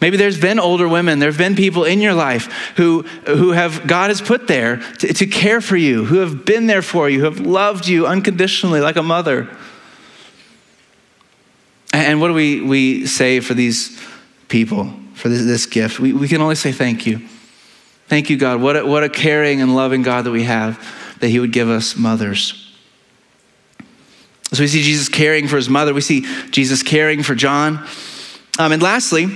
Maybe 0.00 0.16
there's 0.16 0.40
been 0.40 0.60
older 0.60 0.86
women, 0.86 1.18
there 1.18 1.30
have 1.30 1.38
been 1.38 1.56
people 1.56 1.84
in 1.84 2.00
your 2.00 2.14
life 2.14 2.72
who, 2.76 3.02
who 3.26 3.52
have, 3.52 3.86
God 3.86 4.10
has 4.10 4.20
put 4.20 4.46
there 4.48 4.76
to, 4.98 5.12
to 5.12 5.26
care 5.26 5.60
for 5.60 5.76
you, 5.76 6.04
who 6.04 6.18
have 6.18 6.44
been 6.44 6.66
there 6.66 6.82
for 6.82 7.08
you, 7.08 7.20
who 7.20 7.24
have 7.24 7.40
loved 7.40 7.88
you 7.88 8.06
unconditionally 8.06 8.80
like 8.80 8.96
a 8.96 9.02
mother. 9.02 9.48
And 11.92 12.20
what 12.20 12.28
do 12.28 12.34
we, 12.34 12.60
we 12.60 13.06
say 13.06 13.40
for 13.40 13.54
these 13.54 13.98
people 14.48 14.92
for 15.18 15.28
this, 15.28 15.44
this 15.44 15.66
gift. 15.66 15.98
We, 15.98 16.12
we 16.12 16.28
can 16.28 16.40
only 16.40 16.54
say 16.54 16.72
thank 16.72 17.06
you. 17.06 17.20
Thank 18.06 18.30
you, 18.30 18.36
God. 18.36 18.60
What 18.62 18.76
a, 18.76 18.86
what 18.86 19.04
a 19.04 19.08
caring 19.08 19.60
and 19.60 19.74
loving 19.74 20.02
God 20.02 20.24
that 20.24 20.30
we 20.30 20.44
have, 20.44 20.78
that 21.20 21.28
He 21.28 21.40
would 21.40 21.52
give 21.52 21.68
us 21.68 21.96
mothers. 21.96 22.64
So 24.52 24.62
we 24.62 24.68
see 24.68 24.82
Jesus 24.82 25.10
caring 25.10 25.46
for 25.46 25.56
his 25.56 25.68
mother. 25.68 25.92
We 25.92 26.00
see 26.00 26.24
Jesus 26.50 26.82
caring 26.82 27.22
for 27.22 27.34
John. 27.34 27.86
Um, 28.58 28.72
and 28.72 28.82
lastly, 28.82 29.26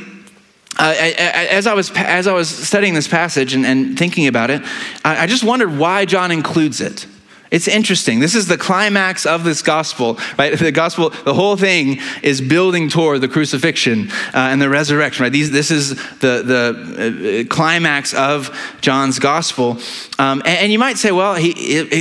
uh, 0.79 0.95
as, 0.97 1.67
I 1.67 1.75
was, 1.75 1.91
as 1.95 2.27
I 2.27 2.33
was 2.33 2.49
studying 2.49 2.95
this 2.95 3.09
passage 3.09 3.53
and, 3.53 3.67
and 3.67 3.99
thinking 3.99 4.27
about 4.27 4.49
it, 4.49 4.63
I, 5.05 5.25
I 5.25 5.27
just 5.27 5.45
wondered 5.45 5.77
why 5.77 6.07
John 6.07 6.31
includes 6.31 6.81
it. 6.81 7.07
It's 7.53 7.69
interesting. 7.69 8.19
This 8.19 8.35
is 8.35 8.49
the 8.49 8.57
climax 8.57 9.27
of 9.27 9.45
this 9.45 9.63
gospel, 9.63 10.19
right? 10.39 10.59
The 10.63 10.71
gospel, 10.71 11.11
the 11.11 11.35
whole 11.35 11.57
thing 11.57 11.99
is 12.23 12.41
building 12.41 12.89
toward 12.89 13.21
the 13.21 13.29
crucifixion 13.29 14.11
uh, 14.33 14.49
and 14.51 14.63
the 14.63 14.69
resurrection, 14.69 15.25
right? 15.25 15.33
These, 15.33 15.51
this 15.51 15.73
is 15.73 15.97
the, 16.21 16.43
the 16.45 17.41
uh, 17.41 17.53
climax 17.53 18.15
of 18.15 18.57
John's 18.81 19.19
gospel. 19.19 19.73
Um, 20.19 20.41
and, 20.47 20.59
and, 20.59 20.73
you 20.73 20.79
might 20.79 20.99
say, 20.99 21.11
well, 21.11 21.35
he, 21.35 21.53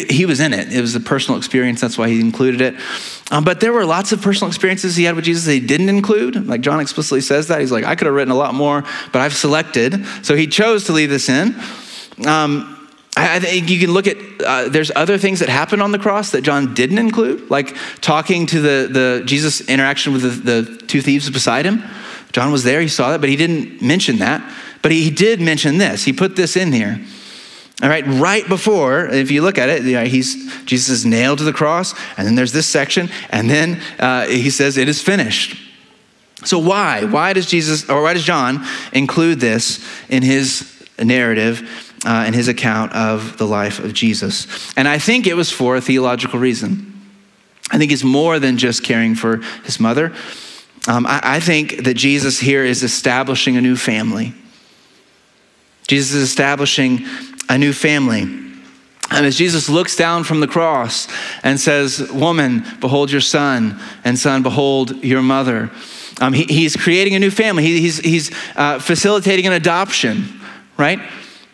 he 0.10 0.26
was 0.28 0.40
in 0.40 0.54
it. 0.54 0.72
It 0.72 0.80
was 0.80 0.96
a 0.96 1.00
personal 1.00 1.38
experience. 1.40 1.82
That's 1.82 1.98
why 1.98 2.08
he 2.08 2.20
included 2.22 2.62
it. 2.62 2.76
Um, 3.32 3.44
but 3.44 3.60
there 3.60 3.74
were 3.74 3.86
lots 3.86 4.12
of 4.12 4.22
personal 4.22 4.48
experiences 4.48 4.96
he 4.96 5.06
had 5.06 5.16
with 5.16 5.26
Jesus 5.26 5.46
that 5.46 5.54
he 5.54 5.60
didn't 5.60 5.90
include. 5.90 6.48
Like 6.48 6.62
John 6.62 6.80
explicitly 6.80 7.22
says 7.22 7.48
that. 7.48 7.60
He's 7.60 7.72
like, 7.72 7.84
I 7.84 7.96
could 7.96 8.06
have 8.06 8.16
written 8.16 8.32
a 8.32 8.38
lot 8.38 8.54
more, 8.54 8.84
but 9.12 9.22
I've 9.22 9.34
selected. 9.34 10.06
So 10.22 10.36
he 10.36 10.48
chose 10.48 10.86
to 10.86 10.94
leave 10.94 11.10
this 11.10 11.30
in. 11.30 11.56
Um, 12.28 12.81
I 13.22 13.40
think 13.40 13.70
you 13.70 13.80
can 13.80 13.92
look 13.92 14.08
at, 14.08 14.18
uh, 14.42 14.70
there's 14.70 14.92
other 14.96 15.18
things 15.18 15.40
that 15.40 15.50
happened 15.50 15.82
on 15.82 15.92
the 15.92 16.00
cross 16.00 16.32
that 16.32 16.42
John 16.42 16.74
didn't 16.74 16.98
include, 16.98 17.50
like 17.50 17.76
talking 18.02 18.46
to 18.48 18.62
the, 18.62 18.88
the 18.92 19.24
Jesus 19.26 19.62
interaction 19.70 20.14
with 20.14 20.22
the, 20.22 20.62
the 20.62 20.78
two 20.88 21.02
thieves 21.02 21.30
beside 21.30 21.66
him. 21.66 21.84
John 22.32 22.52
was 22.52 22.64
there, 22.64 22.82
he 22.82 22.88
saw 22.88 23.12
that, 23.12 23.20
but 23.20 23.30
he 23.30 23.36
didn't 23.36 23.82
mention 23.82 24.20
that. 24.20 24.42
But 24.82 24.92
he 24.92 25.10
did 25.10 25.42
mention 25.42 25.78
this. 25.78 26.04
He 26.04 26.14
put 26.14 26.36
this 26.36 26.56
in 26.56 26.72
here. 26.72 27.00
All 27.84 27.90
right, 27.90 28.06
right 28.06 28.48
before, 28.48 29.08
if 29.08 29.32
you 29.32 29.42
look 29.42 29.58
at 29.58 29.70
it, 29.70 29.84
you 29.84 29.94
know, 29.94 30.06
he's, 30.06 30.64
Jesus 30.66 30.90
is 30.90 31.06
nailed 31.06 31.40
to 31.40 31.44
the 31.44 31.54
cross, 31.54 31.96
and 32.16 32.28
then 32.28 32.36
there's 32.36 32.52
this 32.52 32.68
section, 32.68 33.10
and 33.32 33.50
then 33.50 33.82
uh, 34.00 34.28
he 34.28 34.52
says, 34.52 34.78
It 34.78 34.88
is 34.88 35.02
finished. 35.02 35.58
So, 36.44 36.60
why? 36.60 37.06
Why 37.06 37.34
does 37.34 37.48
Jesus, 37.48 37.90
or 37.90 38.04
why 38.04 38.14
does 38.14 38.24
John 38.24 38.66
include 38.94 39.40
this 39.40 39.84
in 40.10 40.22
his 40.22 40.88
narrative? 41.00 41.91
Uh, 42.06 42.26
in 42.28 42.34
his 42.34 42.48
account 42.48 42.94
of 42.94 43.38
the 43.38 43.46
life 43.46 43.80
of 43.80 43.94
Jesus. 43.94 44.74
And 44.76 44.88
I 44.88 44.98
think 44.98 45.28
it 45.28 45.36
was 45.36 45.52
for 45.52 45.76
a 45.76 45.82
theological 45.82 46.40
reason. 46.40 46.88
I 47.72 47.78
think 47.78 47.92
it's 47.92 48.04
more 48.04 48.40
than 48.40 48.58
just 48.58 48.84
caring 48.84 49.16
for 49.16 49.38
his 49.64 49.80
mother. 49.80 50.14
Um, 50.88 51.06
I, 51.06 51.22
I 51.24 51.40
think 51.40 51.84
that 51.84 51.94
Jesus 51.94 52.40
here 52.40 52.66
is 52.66 52.84
establishing 52.84 53.56
a 53.56 53.62
new 53.62 53.76
family. 53.76 54.34
Jesus 55.88 56.14
is 56.16 56.24
establishing 56.24 57.06
a 57.50 57.58
new 57.58 57.74
family. 57.74 58.22
And 59.12 59.26
as 59.26 59.38
Jesus 59.38 59.68
looks 59.70 59.96
down 59.96 60.24
from 60.24 60.40
the 60.40 60.48
cross 60.48 61.08
and 61.44 61.60
says, 61.60 62.10
Woman, 62.12 62.66
behold 62.80 63.12
your 63.12 63.22
son, 63.22 63.80
and 64.06 64.18
son, 64.18 64.42
behold 64.42 65.04
your 65.04 65.22
mother, 65.22 65.70
um, 66.22 66.34
he, 66.34 66.44
he's 66.44 66.76
creating 66.76 67.16
a 67.16 67.20
new 67.20 67.32
family. 67.32 67.64
He, 67.64 67.82
he's 67.82 67.98
he's 67.98 68.32
uh, 68.56 68.80
facilitating 68.80 69.48
an 69.48 69.54
adoption, 69.54 70.40
right? 70.78 71.00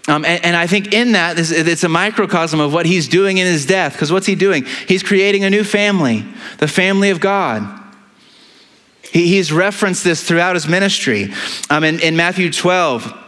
Um, 0.09 0.23
and, 0.23 0.43
and, 0.45 0.55
I 0.55 0.67
think 0.67 0.93
in 0.93 1.11
that, 1.11 1.35
it's 1.37 1.83
a 1.83 1.89
microcosm 1.89 2.61
of 2.61 2.71
what 2.71 2.85
he's 2.85 3.09
doing 3.09 3.39
in 3.39 3.45
his 3.45 3.65
death. 3.65 3.91
Because 3.91 4.09
what's 4.09 4.25
he 4.25 4.35
doing? 4.35 4.63
He's 4.87 5.03
creating 5.03 5.43
a 5.43 5.49
new 5.49 5.65
family, 5.65 6.25
the 6.59 6.67
family 6.67 7.09
of 7.09 7.19
God. 7.19 7.83
He, 9.11 9.27
he's 9.27 9.51
referenced 9.51 10.05
this 10.05 10.23
throughout 10.23 10.55
his 10.55 10.65
ministry. 10.65 11.33
Um, 11.69 11.83
in, 11.83 11.99
in 11.99 12.15
Matthew 12.15 12.53
12, 12.53 13.25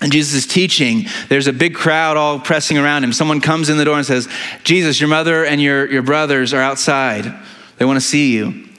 and 0.00 0.12
Jesus 0.12 0.34
is 0.34 0.46
teaching, 0.46 1.06
there's 1.28 1.48
a 1.48 1.52
big 1.52 1.74
crowd 1.74 2.16
all 2.16 2.38
pressing 2.38 2.78
around 2.78 3.02
him. 3.02 3.12
Someone 3.12 3.40
comes 3.40 3.68
in 3.68 3.76
the 3.76 3.84
door 3.84 3.96
and 3.96 4.06
says, 4.06 4.28
Jesus, 4.62 5.00
your 5.00 5.08
mother 5.08 5.44
and 5.44 5.60
your, 5.60 5.90
your 5.90 6.02
brothers 6.02 6.54
are 6.54 6.62
outside. 6.62 7.34
They 7.78 7.84
want 7.84 7.96
to 7.96 8.06
see 8.06 8.32
you. 8.32 8.69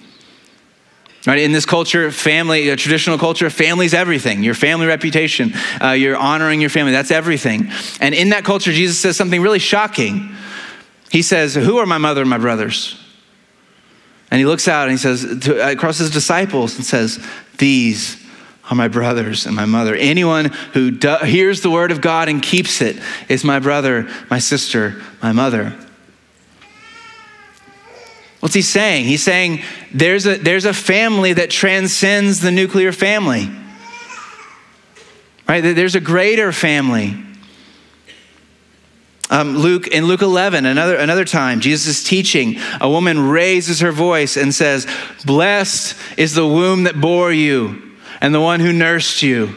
Right, 1.28 1.38
in 1.38 1.52
this 1.52 1.68
culture, 1.68 2.10
family, 2.10 2.76
traditional 2.76 3.20
culture, 3.20 3.50
family's 3.52 3.94
everything. 3.94 4.42
Your 4.42 4.56
family 4.56 4.88
reputation, 4.88 5.54
uh, 5.80 5.92
you're 5.92 6.18
honoring 6.18 6.62
your 6.62 6.72
family, 6.72 6.94
that's 6.94 7.12
everything. 7.12 7.70
And 8.00 8.16
in 8.16 8.30
that 8.30 8.44
culture, 8.44 8.72
Jesus 8.72 8.98
says 8.98 9.18
something 9.18 9.40
really 9.40 9.60
shocking. 9.60 10.36
He 11.12 11.22
says, 11.22 11.54
Who 11.54 11.78
are 11.78 11.86
my 11.86 12.00
mother 12.00 12.22
and 12.22 12.30
my 12.30 12.40
brothers? 12.40 13.00
And 14.32 14.40
he 14.40 14.46
looks 14.46 14.68
out 14.68 14.88
and 14.88 14.92
he 14.92 14.98
says, 14.98 15.42
to, 15.42 15.72
across 15.72 16.00
his 16.00 16.10
disciples, 16.10 16.76
and 16.76 16.84
says, 16.84 17.24
These 17.60 18.18
are 18.72 18.76
my 18.76 18.88
brothers 18.88 19.46
and 19.46 19.56
my 19.56 19.66
mother. 19.66 19.94
Anyone 19.94 20.46
who 20.74 20.90
do, 20.90 21.18
hears 21.18 21.62
the 21.62 21.70
word 21.70 21.92
of 21.92 22.02
God 22.02 22.30
and 22.30 22.42
keeps 22.42 22.82
it 22.82 23.00
is 23.30 23.44
my 23.44 23.60
brother, 23.60 24.10
my 24.32 24.40
sister, 24.40 25.00
my 25.22 25.34
mother. 25.34 25.78
What's 28.42 28.56
he 28.56 28.64
saying? 28.64 29.06
He's 29.06 29.24
saying 29.24 29.62
there's 29.94 30.26
a, 30.26 30.38
there's 30.38 30.66
a 30.66 30.74
family 30.74 31.34
that 31.34 31.52
transcends 31.52 32.42
the 32.42 32.52
nuclear 32.52 32.92
family. 32.92 33.50
Right? 35.48 35.62
There's 35.62 35.96
a 35.96 36.02
greater 36.02 36.52
family. 36.52 37.16
Um, 39.30 39.58
Luke 39.58 39.88
in 39.88 40.06
Luke 40.06 40.22
11, 40.22 40.66
another 40.66 40.98
another 40.98 41.24
time, 41.24 41.62
Jesus 41.62 42.00
is 42.00 42.04
teaching. 42.04 42.58
A 42.82 42.90
woman 42.90 43.30
raises 43.30 43.80
her 43.80 43.92
voice 43.92 44.36
and 44.36 44.54
says, 44.54 44.86
"Blessed 45.24 45.96
is 46.18 46.36
the 46.36 46.46
womb 46.46 46.84
that 46.84 47.00
bore 47.00 47.32
you, 47.32 47.82
and 48.20 48.34
the 48.34 48.42
one 48.42 48.60
who 48.60 48.74
nursed 48.74 49.22
you." 49.22 49.56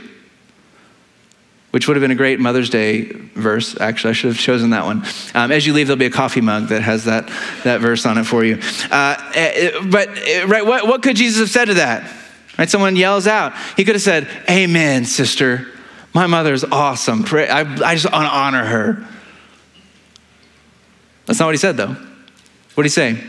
Which 1.75 1.89
would 1.89 1.97
have 1.97 2.03
been 2.03 2.13
a 2.13 2.15
great 2.15 2.39
Mother's 2.39 2.71
Day 2.71 3.03
verse. 3.03 3.77
Actually, 3.81 4.11
I 4.11 4.13
should 4.13 4.31
have 4.31 4.39
chosen 4.39 4.71
that 4.71 4.85
one. 4.85 5.05
Um, 5.35 5.51
as 5.51 5.67
you 5.67 5.73
leave, 5.73 5.89
there'll 5.89 5.99
be 5.99 6.07
a 6.07 6.11
coffee 6.11 6.41
mug 6.41 6.69
that 6.69 6.83
has 6.83 7.07
that, 7.07 7.27
that 7.65 7.81
verse 7.81 8.07
on 8.07 8.17
it 8.17 8.27
for 8.27 8.45
you. 8.45 8.61
Uh, 8.93 9.33
eh, 9.35 9.73
eh, 9.73 9.87
but, 9.91 10.09
eh, 10.09 10.45
right, 10.45 10.65
what, 10.65 10.87
what 10.87 11.03
could 11.03 11.17
Jesus 11.17 11.41
have 11.41 11.51
said 11.51 11.65
to 11.65 11.75
that? 11.75 12.09
Right, 12.57 12.71
someone 12.71 12.95
yells 12.95 13.27
out. 13.27 13.55
He 13.77 13.85
could 13.85 13.97
have 13.97 14.03
said, 14.03 14.29
Amen, 14.49 15.05
sister. 15.05 15.67
My 16.13 16.29
mother 16.29 16.53
is 16.53 16.63
awesome. 16.63 17.25
I, 17.33 17.63
I 17.85 17.97
just 17.97 18.09
want 18.09 18.25
to 18.25 18.33
honor 18.33 18.65
her. 18.65 19.09
That's 21.27 21.41
not 21.41 21.47
what 21.47 21.55
he 21.57 21.59
said, 21.59 21.77
though. 21.77 21.97
What 22.75 22.85
did 22.85 22.85
he 22.85 22.89
say? 22.91 23.25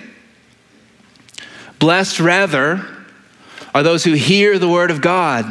Blessed, 1.80 2.20
rather, 2.20 2.86
are 3.74 3.82
those 3.82 4.04
who 4.04 4.14
hear 4.14 4.60
the 4.60 4.70
word 4.70 4.92
of 4.92 5.02
God 5.02 5.48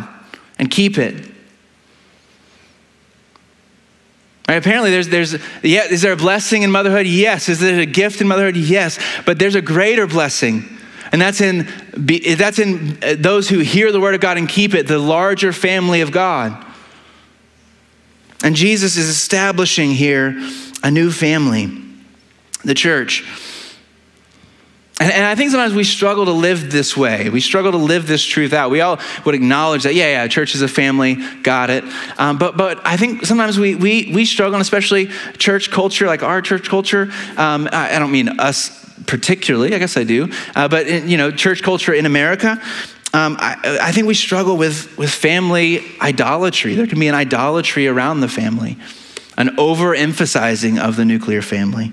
and 0.61 0.71
keep 0.71 0.97
it. 0.97 1.34
Right, 4.49 4.57
apparently, 4.57 4.91
there's, 4.91 5.09
there's, 5.09 5.37
yeah, 5.63 5.85
is 5.85 6.03
there 6.03 6.13
a 6.13 6.17
blessing 6.17 6.63
in 6.63 6.71
motherhood? 6.71 7.07
Yes. 7.07 7.49
Is 7.49 7.61
there 7.61 7.81
a 7.81 7.87
gift 7.87 8.21
in 8.21 8.29
motherhood? 8.29 8.57
Yes. 8.57 8.99
But 9.25 9.39
there's 9.39 9.55
a 9.55 9.63
greater 9.63 10.07
blessing. 10.07 10.69
And 11.13 11.21
that's 11.21 11.41
in, 11.41 11.67
that's 11.95 12.59
in 12.59 12.99
uh, 13.03 13.15
those 13.17 13.49
who 13.49 13.61
hear 13.61 13.93
the 13.93 14.01
word 14.01 14.15
of 14.15 14.21
God 14.21 14.37
and 14.37 14.49
keep 14.49 14.75
it, 14.75 14.87
the 14.87 14.99
larger 14.99 15.53
family 15.53 16.03
of 16.03 16.11
God. 16.11 16.63
And 18.43 18.55
Jesus 18.55 18.97
is 18.99 19.09
establishing 19.09 19.93
here 19.93 20.37
a 20.83 20.91
new 20.91 21.11
family, 21.11 21.83
the 22.65 22.75
church. 22.75 23.25
And, 25.04 25.12
and, 25.12 25.26
I 25.26 25.34
think 25.34 25.50
sometimes 25.50 25.75
we 25.75 25.84
struggle 25.84 26.25
to 26.25 26.32
live 26.32 26.73
this 26.73 26.96
way. 26.96 27.28
We 27.28 27.42
struggle 27.42 27.73
to 27.73 27.76
live 27.76 28.06
this 28.06 28.25
truth 28.25 28.54
out. 28.54 28.70
We 28.70 28.80
all 28.80 28.99
would 29.26 29.34
acknowledge 29.34 29.82
that, 29.82 29.94
yeah, 29.94 30.23
yeah, 30.23 30.28
church 30.28 30.54
is 30.54 30.62
a 30.62 30.68
family, 30.68 31.16
got 31.42 31.68
it. 31.68 31.84
Um, 32.16 32.38
but, 32.38 32.56
but 32.56 32.80
I 32.87 32.96
think 32.96 33.26
sometimes 33.26 33.58
we, 33.58 33.75
we, 33.75 34.11
we 34.14 34.25
struggle, 34.25 34.54
and 34.54 34.62
especially 34.62 35.08
church 35.37 35.70
culture, 35.70 36.06
like 36.06 36.23
our 36.23 36.40
church 36.40 36.70
culture. 36.70 37.12
Um, 37.37 37.68
I, 37.70 37.96
I, 37.96 37.99
don't 37.99 38.12
mean 38.12 38.40
us 38.40 38.82
particularly, 39.04 39.75
I 39.75 39.78
guess 39.78 39.99
I 39.99 40.04
do, 40.04 40.30
uh, 40.56 40.68
but 40.68 40.87
in, 40.87 41.06
you 41.06 41.18
know, 41.18 41.30
church 41.30 41.62
culture 41.62 41.92
in 41.92 42.06
America. 42.06 42.52
Um, 43.12 43.37
I, 43.38 43.58
I 43.82 43.92
think 43.92 44.06
we 44.06 44.14
struggle 44.14 44.56
with, 44.56 44.96
with 44.96 45.11
family 45.11 45.84
idolatry. 46.00 46.76
There 46.76 46.87
can 46.87 46.99
be 46.99 47.08
an 47.08 47.14
idolatry 47.14 47.88
around 47.88 48.20
the 48.20 48.28
family, 48.28 48.78
an 49.37 49.49
overemphasizing 49.56 50.80
of 50.80 50.96
the 50.96 51.04
nuclear 51.04 51.42
family. 51.42 51.92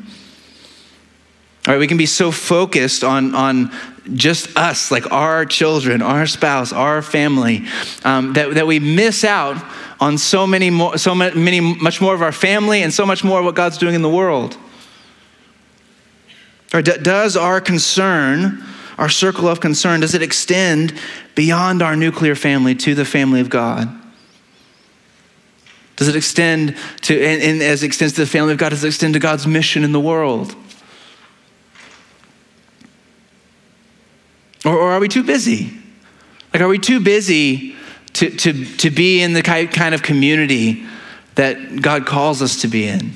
All 1.67 1.73
right, 1.73 1.79
we 1.79 1.85
can 1.85 1.97
be 1.97 2.07
so 2.07 2.31
focused 2.31 3.03
on, 3.03 3.35
on 3.35 3.71
just 4.13 4.57
us, 4.57 4.89
like 4.89 5.11
our 5.11 5.45
children, 5.45 6.01
our 6.01 6.25
spouse, 6.25 6.73
our 6.73 7.03
family, 7.03 7.65
um, 8.03 8.33
that, 8.33 8.55
that 8.55 8.65
we 8.65 8.79
miss 8.79 9.23
out 9.23 9.63
on 9.99 10.17
so 10.17 10.47
many 10.47 10.71
more, 10.71 10.97
so 10.97 11.13
many, 11.13 11.59
much 11.59 12.01
more 12.01 12.15
of 12.15 12.23
our 12.23 12.31
family 12.31 12.81
and 12.81 12.91
so 12.91 13.05
much 13.05 13.23
more 13.23 13.39
of 13.39 13.45
what 13.45 13.53
God's 13.53 13.77
doing 13.77 13.93
in 13.93 14.01
the 14.01 14.09
world. 14.09 14.57
Or 16.73 16.81
does 16.81 17.37
our 17.37 17.61
concern, 17.61 18.63
our 18.97 19.09
circle 19.09 19.47
of 19.47 19.59
concern, 19.59 19.99
does 19.99 20.15
it 20.15 20.23
extend 20.23 20.99
beyond 21.35 21.83
our 21.83 21.95
nuclear 21.95 22.33
family 22.33 22.73
to 22.75 22.95
the 22.95 23.05
family 23.05 23.39
of 23.39 23.49
God? 23.49 23.87
Does 25.97 26.07
it 26.07 26.15
extend 26.15 26.75
to, 27.01 27.13
and, 27.13 27.43
and 27.43 27.61
as 27.61 27.83
it 27.83 27.85
extends 27.85 28.15
to 28.15 28.21
the 28.21 28.27
family 28.27 28.53
of 28.53 28.57
God, 28.57 28.69
does 28.69 28.83
it 28.83 28.87
extend 28.87 29.13
to 29.13 29.19
God's 29.19 29.45
mission 29.45 29.83
in 29.83 29.91
the 29.91 29.99
world? 29.99 30.55
Or, 34.65 34.77
or 34.77 34.91
are 34.91 34.99
we 34.99 35.07
too 35.07 35.23
busy? 35.23 35.71
Like, 36.53 36.61
are 36.61 36.67
we 36.67 36.79
too 36.79 36.99
busy 36.99 37.75
to, 38.13 38.29
to, 38.29 38.65
to 38.77 38.89
be 38.89 39.21
in 39.21 39.33
the 39.33 39.41
kind 39.41 39.95
of 39.95 40.03
community 40.03 40.85
that 41.35 41.81
God 41.81 42.05
calls 42.05 42.41
us 42.41 42.61
to 42.61 42.67
be 42.67 42.87
in. 42.87 43.11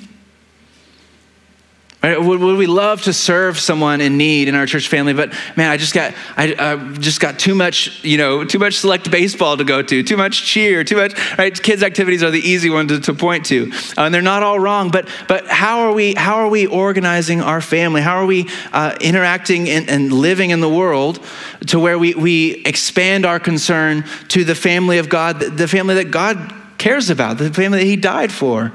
Right? 2.06 2.22
Would, 2.22 2.40
would, 2.40 2.58
we 2.58 2.68
love 2.68 3.02
to 3.04 3.14
serve 3.14 3.58
someone 3.58 4.00
in 4.00 4.16
need 4.16 4.48
in 4.48 4.54
our 4.54 4.68
church 4.68 4.90
family? 4.90 5.14
But 5.14 5.34
man, 5.56 5.72
I 5.72 5.78
just 5.78 5.96
got 5.96 6.14
I, 6.38 6.54
I, 6.60 6.94
just 7.00 7.20
got 7.20 7.40
too 7.40 7.56
much, 7.56 8.04
you 8.04 8.20
know, 8.20 8.46
too 8.46 8.60
much 8.60 8.76
select 8.76 9.10
baseball 9.10 9.58
to 9.58 9.64
go 9.64 9.82
to, 9.82 10.04
too 10.04 10.16
much 10.16 10.46
cheer, 10.46 10.84
too 10.84 10.98
much. 10.98 11.16
Right? 11.36 11.60
Kids' 11.60 11.82
activities 11.82 12.22
are 12.22 12.30
the 12.30 12.40
easy 12.40 12.70
one 12.70 12.88
to, 12.90 13.00
to 13.00 13.14
point 13.16 13.48
to, 13.48 13.72
uh, 13.98 14.04
and 14.04 14.14
they're 14.14 14.22
not 14.22 14.44
all 14.44 14.60
wrong. 14.60 14.92
But 14.92 15.10
but 15.28 15.48
how 15.48 15.80
are 15.80 15.94
we 15.94 16.14
how 16.14 16.36
are 16.36 16.48
we 16.48 16.68
organizing 16.68 17.42
our 17.42 17.60
family? 17.60 18.02
How 18.02 18.18
are 18.18 18.28
we 18.28 18.50
uh, 18.72 18.96
interacting 19.02 19.66
in, 19.66 19.90
and 19.90 20.14
living 20.14 20.52
in 20.52 20.60
the 20.60 20.70
world 20.70 21.20
to 21.68 21.80
where 21.80 21.98
we 21.98 22.14
we 22.14 22.62
expand 22.66 23.26
our 23.26 23.40
concern 23.40 24.06
to 24.28 24.44
the 24.44 24.54
family 24.54 25.00
of 25.00 25.10
God, 25.10 25.40
the 25.40 25.68
family 25.68 25.96
that 25.96 26.12
God 26.12 26.54
cares 26.78 27.10
about, 27.10 27.40
the 27.40 27.52
family 27.52 27.80
that 27.80 27.86
He 27.86 27.96
died 27.96 28.32
for? 28.32 28.72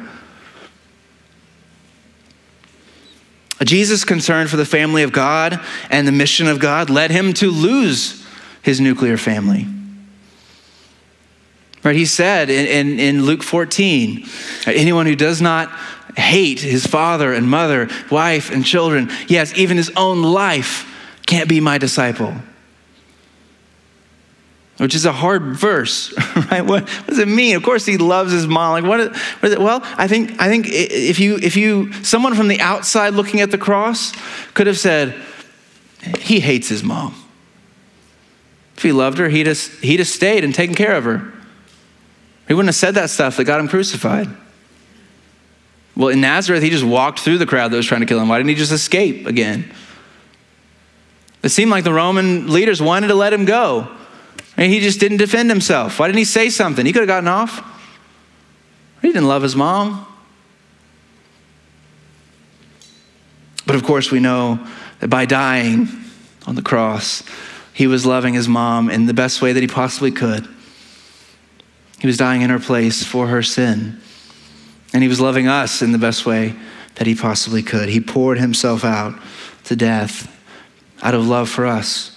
Jesus' 3.65 4.05
concern 4.05 4.49
for 4.49 4.57
the 4.57 4.65
family 4.65 5.03
of 5.03 5.13
God 5.13 5.61
and 5.91 6.07
the 6.07 6.13
mission 6.13 6.47
of 6.47 6.59
God 6.59 6.89
led 6.89 7.11
him 7.11 7.33
to 7.35 7.51
lose 7.51 8.25
his 8.63 8.81
nuclear 8.81 9.17
family. 9.17 9.67
Right? 11.83 11.97
He 11.97 12.07
said 12.07 12.51
in, 12.51 12.67
in, 12.67 12.99
in, 12.99 13.25
Luke 13.25 13.43
14, 13.43 14.27
anyone 14.67 15.07
who 15.07 15.17
does 15.17 15.41
not 15.41 15.71
hate 16.17 16.61
his 16.61 16.87
father 16.87 17.33
and 17.33 17.49
mother, 17.49 17.89
wife 18.11 18.51
and 18.51 18.65
children, 18.65 19.11
yes, 19.29 19.57
even 19.57 19.77
his 19.77 19.91
own 19.97 20.23
life, 20.23 20.87
can't 21.27 21.49
be 21.49 21.61
my 21.61 21.79
disciple 21.79 22.35
which 24.81 24.95
is 24.95 25.05
a 25.05 25.13
hard 25.13 25.43
verse, 25.57 26.11
right? 26.51 26.63
What, 26.63 26.89
what, 26.89 27.07
does 27.07 27.19
it 27.19 27.29
mean? 27.29 27.55
Of 27.55 27.63
course, 27.63 27.85
he 27.85 27.99
loves 27.99 28.33
his 28.33 28.47
mom. 28.47 28.73
Like, 28.73 28.85
what 28.85 29.15
what 29.15 29.45
is, 29.45 29.53
it? 29.53 29.61
Well, 29.61 29.83
I 29.85 30.09
think 30.09 30.41
I 30.41 30.49
think 30.49 30.69
if 30.71 31.21
you 31.21 31.37
if 31.37 31.55
you 31.55 31.93
someone 32.03 32.35
from 32.35 32.49
the 32.49 32.61
outside 32.61 33.13
looking 33.13 33.43
at 33.43 33.51
the 33.51 33.59
cross 33.59 34.13
could 34.55 34.67
have 34.67 34.79
said, 34.79 35.15
he 36.19 36.41
hates 36.41 36.69
his 36.69 36.83
mom. 36.83 37.15
If 38.77 38.83
he 38.83 38.93
loved 38.93 39.19
her, 39.19 39.29
he'd 39.29 39.47
have, 39.47 39.61
he'd 39.81 39.99
have 39.99 40.09
stayed 40.09 40.45
and 40.45 40.55
taken 40.55 40.75
care 40.75 40.95
of 40.95 41.05
her. 41.05 41.31
He 42.49 42.55
wouldn't 42.55 42.69
have 42.69 42.75
said 42.75 42.95
that 42.95 43.11
stuff 43.11 43.37
that 43.37 43.45
got 43.45 43.61
him 43.61 43.69
crucified. 43.69 44.29
Well, 45.95 46.09
in 46.09 46.23
Nazareth, 46.23 46.63
he 46.63 46.71
just 46.71 46.85
walked 46.85 47.21
through 47.21 47.37
the 47.37 47.45
crowd 47.45 47.71
that 47.71 47.77
was 47.77 47.85
trying 47.85 48.01
to 48.01 48.07
kill 48.07 48.19
him. 48.19 48.29
Why 48.29 48.39
didn't 48.39 48.49
he 48.49 48.55
just 48.55 48.73
escape 48.73 49.27
again? 49.27 49.71
It 51.43 51.51
seemed 51.51 51.71
like 51.71 51.85
the 51.85 51.93
Roman 51.93 52.51
leaders 52.51 52.81
wanted 52.81 53.09
to 53.09 53.15
let 53.15 53.35
him 53.35 53.45
go. 53.45 53.95
And 54.57 54.71
he 54.71 54.81
just 54.81 55.01
didn't 55.01 55.19
defend 55.19 55.49
himself. 55.49 55.99
Why 55.99 56.09
didn't 56.09 56.19
he 56.19 56.25
say 56.25 56.51
something? 56.51 56.85
He 56.85 56.93
could 56.93 57.01
have 57.01 57.09
gotten 57.09 57.29
off. 57.29 57.63
He 59.01 59.09
didn't 59.09 59.29
love 59.29 59.43
his 59.43 59.57
mom. 59.57 60.07
But 63.67 63.77
of 63.77 63.85
course, 63.85 64.11
we 64.11 64.21
know 64.21 64.67
that 64.99 65.09
by 65.09 65.27
dying 65.27 65.89
on 66.47 66.57
the 66.57 66.63
cross, 66.63 67.23
he 67.73 67.87
was 67.87 68.05
loving 68.05 68.35
his 68.35 68.49
mom 68.49 68.91
in 68.91 69.07
the 69.07 69.15
best 69.15 69.41
way 69.41 69.53
that 69.53 69.61
he 69.61 69.67
possibly 69.67 70.11
could. 70.11 70.47
He 72.01 72.07
was 72.07 72.17
dying 72.17 72.43
in 72.43 72.51
her 72.51 72.59
place 72.59 73.03
for 73.05 73.29
her 73.29 73.43
sin. 73.43 74.01
And 74.93 75.03
he 75.03 75.09
was 75.09 75.21
loving 75.21 75.47
us 75.49 75.83
in 75.83 75.93
the 75.93 75.99
best 75.99 76.27
way 76.27 76.55
that 76.97 77.07
he 77.07 77.15
possibly 77.15 77.63
could. 77.63 77.89
He 77.89 78.01
poured 78.01 78.39
himself 78.39 78.85
out 78.85 79.19
to 79.65 79.77
death 79.77 80.37
out 81.03 81.15
of 81.15 81.27
love 81.27 81.49
for 81.49 81.67
us. 81.67 82.17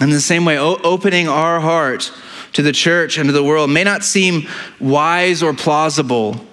In 0.00 0.10
the 0.10 0.20
same 0.20 0.44
way, 0.44 0.58
opening 0.58 1.28
our 1.28 1.60
heart 1.60 2.12
to 2.54 2.62
the 2.62 2.72
church 2.72 3.16
and 3.16 3.28
to 3.28 3.32
the 3.32 3.44
world 3.44 3.70
may 3.70 3.84
not 3.84 4.02
seem 4.02 4.48
wise 4.80 5.42
or 5.42 5.54
plausible 5.54 6.44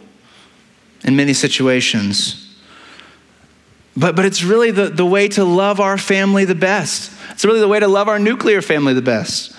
in 1.03 1.15
many 1.15 1.33
situations. 1.33 2.37
But, 3.97 4.15
but 4.15 4.25
it's 4.25 4.43
really 4.43 4.71
the, 4.71 4.89
the 4.89 5.05
way 5.05 5.27
to 5.29 5.43
love 5.43 5.79
our 5.79 5.97
family 5.97 6.45
the 6.45 6.55
best. 6.55 7.11
It's 7.31 7.43
really 7.43 7.59
the 7.59 7.67
way 7.67 7.79
to 7.79 7.87
love 7.87 8.07
our 8.07 8.19
nuclear 8.19 8.61
family 8.61 8.93
the 8.93 9.01
best. 9.01 9.55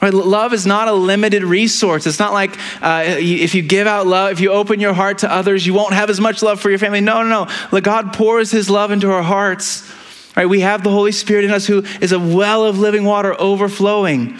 Right? 0.00 0.14
Love 0.14 0.52
is 0.52 0.64
not 0.64 0.86
a 0.86 0.92
limited 0.92 1.42
resource. 1.42 2.06
It's 2.06 2.20
not 2.20 2.32
like 2.32 2.56
uh, 2.80 3.04
if 3.06 3.54
you 3.54 3.62
give 3.62 3.86
out 3.86 4.06
love, 4.06 4.32
if 4.32 4.40
you 4.40 4.52
open 4.52 4.78
your 4.78 4.92
heart 4.92 5.18
to 5.18 5.32
others, 5.32 5.66
you 5.66 5.74
won't 5.74 5.94
have 5.94 6.10
as 6.10 6.20
much 6.20 6.42
love 6.42 6.60
for 6.60 6.70
your 6.70 6.78
family. 6.78 7.00
No, 7.00 7.22
no, 7.22 7.48
no. 7.72 7.80
God 7.80 8.12
pours 8.12 8.50
his 8.50 8.70
love 8.70 8.92
into 8.92 9.10
our 9.10 9.22
hearts 9.22 9.90
Right? 10.38 10.48
We 10.48 10.60
have 10.60 10.84
the 10.84 10.90
Holy 10.90 11.10
Spirit 11.10 11.46
in 11.46 11.50
us 11.50 11.66
who 11.66 11.82
is 12.00 12.12
a 12.12 12.18
well 12.20 12.64
of 12.64 12.78
living 12.78 13.02
water 13.02 13.34
overflowing. 13.40 14.38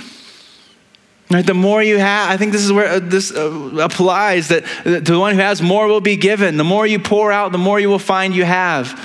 Right, 1.28 1.44
the 1.44 1.54
more 1.54 1.82
you 1.82 1.98
have, 1.98 2.30
I 2.30 2.36
think 2.36 2.52
this 2.52 2.64
is 2.64 2.72
where 2.72 2.86
uh, 2.86 3.00
this 3.00 3.32
uh, 3.32 3.80
applies 3.82 4.46
that 4.48 4.64
to 4.84 5.00
the 5.00 5.18
one 5.18 5.34
who 5.34 5.40
has, 5.40 5.60
more 5.60 5.88
will 5.88 6.00
be 6.00 6.14
given. 6.14 6.56
The 6.56 6.62
more 6.62 6.86
you 6.86 7.00
pour 7.00 7.32
out, 7.32 7.50
the 7.50 7.58
more 7.58 7.80
you 7.80 7.88
will 7.88 7.98
find 7.98 8.34
you 8.34 8.44
have. 8.44 8.96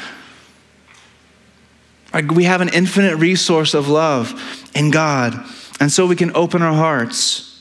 We 2.33 2.43
have 2.43 2.61
an 2.61 2.69
infinite 2.69 3.17
resource 3.17 3.73
of 3.73 3.87
love 3.89 4.71
in 4.75 4.91
God, 4.91 5.33
and 5.79 5.91
so 5.91 6.05
we 6.05 6.15
can 6.15 6.31
open 6.35 6.61
our 6.61 6.75
hearts. 6.75 7.52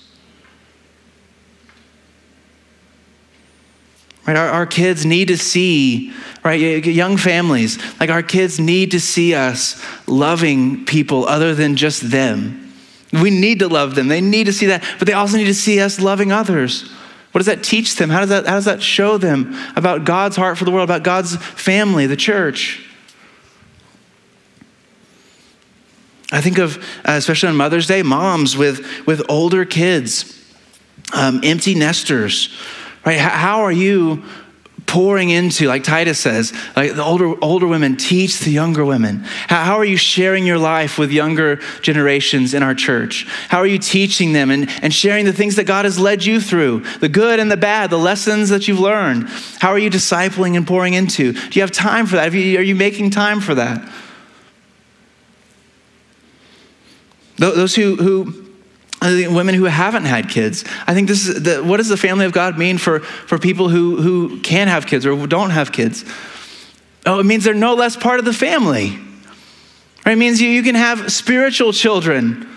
Right, 4.26 4.36
our, 4.36 4.48
our 4.48 4.66
kids 4.66 5.04
need 5.04 5.28
to 5.28 5.36
see 5.36 6.12
right? 6.44 6.84
Young 6.84 7.16
families, 7.16 7.78
like 8.00 8.10
our 8.10 8.22
kids 8.22 8.58
need 8.58 8.90
to 8.92 9.00
see 9.00 9.34
us 9.34 9.82
loving 10.08 10.84
people 10.84 11.26
other 11.26 11.54
than 11.54 11.76
just 11.76 12.10
them. 12.10 12.72
We 13.12 13.30
need 13.30 13.58
to 13.60 13.68
love 13.68 13.94
them. 13.94 14.08
They 14.08 14.20
need 14.20 14.44
to 14.44 14.52
see 14.52 14.66
that, 14.66 14.84
but 14.98 15.06
they 15.06 15.12
also 15.12 15.36
need 15.36 15.46
to 15.46 15.54
see 15.54 15.80
us 15.80 16.00
loving 16.00 16.32
others. 16.32 16.90
What 17.32 17.38
does 17.38 17.46
that 17.46 17.62
teach 17.62 17.96
them? 17.96 18.10
How 18.10 18.20
does 18.20 18.28
that, 18.30 18.46
how 18.46 18.54
does 18.54 18.64
that 18.64 18.82
show 18.82 19.18
them 19.18 19.56
about 19.76 20.04
God's 20.04 20.36
heart 20.36 20.58
for 20.58 20.64
the 20.64 20.70
world, 20.70 20.88
about 20.88 21.02
God's 21.02 21.36
family, 21.36 22.06
the 22.06 22.16
church? 22.16 22.88
I 26.30 26.40
think 26.40 26.58
of, 26.58 26.78
uh, 27.04 27.12
especially 27.12 27.50
on 27.50 27.56
Mother's 27.56 27.86
Day, 27.86 28.02
moms 28.02 28.56
with, 28.56 29.06
with 29.06 29.22
older 29.28 29.64
kids, 29.64 30.42
um, 31.14 31.40
empty 31.44 31.74
nesters, 31.74 32.48
right? 33.04 33.18
How 33.18 33.62
are 33.62 33.72
you 33.72 34.22
pouring 34.86 35.30
into, 35.30 35.66
like 35.66 35.84
Titus 35.84 36.18
says, 36.18 36.52
like 36.76 36.94
the 36.94 37.02
older, 37.02 37.34
older 37.42 37.66
women 37.66 37.96
teach 37.96 38.40
the 38.40 38.50
younger 38.50 38.84
women. 38.84 39.20
How, 39.48 39.64
how, 39.64 39.76
are 39.76 39.86
you 39.86 39.96
sharing 39.96 40.46
your 40.46 40.58
life 40.58 40.98
with 40.98 41.10
younger 41.10 41.60
generations 41.80 42.52
in 42.52 42.62
our 42.62 42.74
church? 42.74 43.26
How 43.48 43.58
are 43.58 43.66
you 43.66 43.78
teaching 43.78 44.34
them 44.34 44.50
and, 44.50 44.68
and 44.82 44.92
sharing 44.92 45.24
the 45.24 45.32
things 45.32 45.56
that 45.56 45.64
God 45.64 45.86
has 45.86 45.98
led 45.98 46.26
you 46.26 46.42
through, 46.42 46.80
the 47.00 47.08
good 47.08 47.40
and 47.40 47.50
the 47.50 47.56
bad, 47.56 47.88
the 47.88 47.96
lessons 47.96 48.50
that 48.50 48.68
you've 48.68 48.80
learned? 48.80 49.28
How 49.60 49.70
are 49.70 49.78
you 49.78 49.88
discipling 49.88 50.58
and 50.58 50.66
pouring 50.66 50.92
into? 50.92 51.32
Do 51.32 51.58
you 51.58 51.62
have 51.62 51.70
time 51.70 52.04
for 52.04 52.16
that? 52.16 52.30
You, 52.34 52.58
are 52.58 52.62
you 52.62 52.74
making 52.74 53.10
time 53.10 53.40
for 53.40 53.54
that? 53.54 53.88
Those 57.38 57.74
who, 57.74 57.96
who 57.96 58.41
women 59.02 59.54
who 59.54 59.64
haven't 59.64 60.04
had 60.04 60.28
kids. 60.28 60.64
I 60.86 60.94
think 60.94 61.08
this 61.08 61.26
is 61.26 61.42
the, 61.42 61.62
what 61.62 61.78
does 61.78 61.88
the 61.88 61.96
family 61.96 62.24
of 62.24 62.32
God 62.32 62.56
mean 62.56 62.78
for, 62.78 63.00
for 63.00 63.38
people 63.38 63.68
who, 63.68 64.00
who 64.00 64.40
can 64.40 64.68
have 64.68 64.86
kids 64.86 65.04
or 65.04 65.26
don't 65.26 65.50
have 65.50 65.72
kids? 65.72 66.04
Oh, 67.04 67.18
it 67.18 67.26
means 67.26 67.44
they're 67.44 67.54
no 67.54 67.74
less 67.74 67.96
part 67.96 68.18
of 68.18 68.24
the 68.24 68.32
family. 68.32 68.98
Right? 70.06 70.12
It 70.12 70.18
means 70.18 70.40
you, 70.40 70.48
you 70.48 70.62
can 70.62 70.76
have 70.76 71.12
spiritual 71.12 71.72
children. 71.72 72.48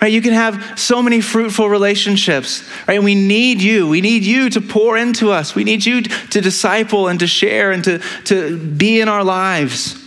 Right? 0.00 0.12
You 0.12 0.20
can 0.20 0.32
have 0.32 0.78
so 0.78 1.00
many 1.00 1.20
fruitful 1.20 1.68
relationships. 1.68 2.68
Right? 2.86 3.02
We 3.02 3.14
need 3.14 3.62
you. 3.62 3.88
We 3.88 4.00
need 4.00 4.24
you 4.24 4.50
to 4.50 4.60
pour 4.60 4.96
into 4.98 5.30
us. 5.30 5.54
We 5.54 5.64
need 5.64 5.86
you 5.86 6.02
to 6.02 6.40
disciple 6.40 7.08
and 7.08 7.20
to 7.20 7.26
share 7.26 7.70
and 7.70 7.84
to, 7.84 7.98
to 8.24 8.58
be 8.58 9.00
in 9.00 9.08
our 9.08 9.24
lives. 9.24 10.03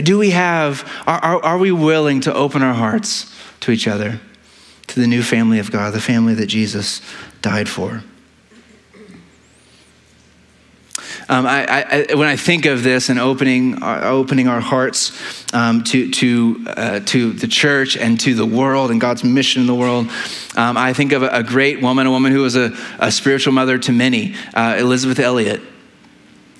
Do 0.00 0.18
we 0.18 0.30
have, 0.30 0.90
are, 1.06 1.18
are, 1.18 1.44
are, 1.44 1.58
we 1.58 1.70
willing 1.70 2.22
to 2.22 2.32
open 2.32 2.62
our 2.62 2.72
hearts 2.72 3.30
to 3.60 3.70
each 3.70 3.86
other, 3.86 4.20
to 4.86 5.00
the 5.00 5.06
new 5.06 5.22
family 5.22 5.58
of 5.58 5.70
God, 5.70 5.92
the 5.92 6.00
family 6.00 6.34
that 6.34 6.46
Jesus 6.46 7.02
died 7.42 7.68
for? 7.68 8.02
Um, 11.28 11.46
I, 11.46 12.06
I, 12.10 12.14
when 12.14 12.28
I 12.28 12.36
think 12.36 12.66
of 12.66 12.82
this 12.82 13.08
and 13.08 13.18
opening, 13.18 13.82
uh, 13.82 14.02
opening 14.04 14.48
our 14.48 14.60
hearts 14.60 15.12
um, 15.54 15.84
to, 15.84 16.10
to, 16.10 16.64
uh, 16.68 17.00
to 17.00 17.32
the 17.32 17.46
church 17.46 17.96
and 17.96 18.18
to 18.20 18.34
the 18.34 18.46
world 18.46 18.90
and 18.90 19.00
God's 19.00 19.24
mission 19.24 19.60
in 19.60 19.66
the 19.66 19.74
world, 19.74 20.06
um, 20.56 20.76
I 20.76 20.92
think 20.92 21.12
of 21.12 21.22
a, 21.22 21.28
a, 21.28 21.42
great 21.42 21.80
woman, 21.80 22.06
a 22.06 22.10
woman 22.10 22.32
who 22.32 22.42
was 22.42 22.56
a, 22.56 22.76
a 22.98 23.12
spiritual 23.12 23.52
mother 23.52 23.78
to 23.78 23.92
many, 23.92 24.34
uh, 24.54 24.76
Elisabeth 24.78 25.18
Elliot. 25.18 25.62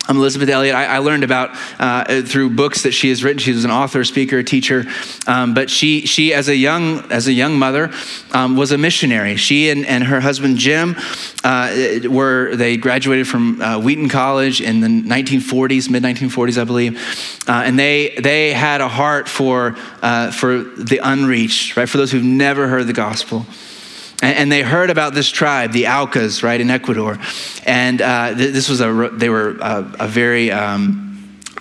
Um, 0.08 0.16
Elisabeth 0.16 0.48
Elliot, 0.48 0.74
I, 0.74 0.86
I 0.86 0.98
learned 0.98 1.22
about 1.22 1.50
uh, 1.78 2.22
through 2.22 2.50
books 2.50 2.82
that 2.82 2.92
she 2.92 3.08
has 3.10 3.22
written. 3.22 3.38
She 3.38 3.52
was 3.52 3.64
an 3.64 3.70
author, 3.70 4.02
speaker, 4.02 4.42
teacher, 4.42 4.84
um, 5.28 5.54
but 5.54 5.70
she, 5.70 6.06
she 6.06 6.34
as 6.34 6.48
a 6.48 6.56
young 6.56 7.10
as 7.12 7.28
a 7.28 7.32
young 7.32 7.56
mother, 7.56 7.92
um, 8.32 8.56
was 8.56 8.72
a 8.72 8.78
missionary. 8.78 9.36
She 9.36 9.70
and, 9.70 9.86
and 9.86 10.02
her 10.02 10.20
husband 10.20 10.58
Jim 10.58 10.96
uh, 11.44 12.00
were 12.08 12.56
they 12.56 12.76
graduated 12.76 13.28
from 13.28 13.62
uh, 13.62 13.78
Wheaton 13.78 14.08
College 14.08 14.60
in 14.60 14.80
the 14.80 14.88
1940s, 14.88 15.88
mid 15.88 16.02
1940s, 16.02 16.60
I 16.60 16.64
believe, 16.64 17.48
uh, 17.48 17.62
and 17.64 17.78
they 17.78 18.16
they 18.20 18.52
had 18.52 18.80
a 18.80 18.88
heart 18.88 19.28
for 19.28 19.76
uh, 20.02 20.32
for 20.32 20.64
the 20.64 20.98
unreached, 21.02 21.76
right, 21.76 21.88
for 21.88 21.98
those 21.98 22.10
who've 22.10 22.24
never 22.24 22.66
heard 22.66 22.88
the 22.88 22.92
gospel 22.92 23.46
and 24.22 24.50
they 24.50 24.62
heard 24.62 24.90
about 24.90 25.14
this 25.14 25.28
tribe, 25.28 25.72
the 25.72 25.84
Aucas, 25.88 26.42
right 26.42 26.60
in 26.60 26.70
Ecuador, 26.70 27.18
and 27.66 28.00
uh, 28.00 28.32
this 28.34 28.68
was 28.68 28.80
a 28.80 29.10
they 29.12 29.28
were 29.28 29.56
a, 29.60 29.94
a 30.00 30.08
very 30.08 30.50
um, 30.52 31.12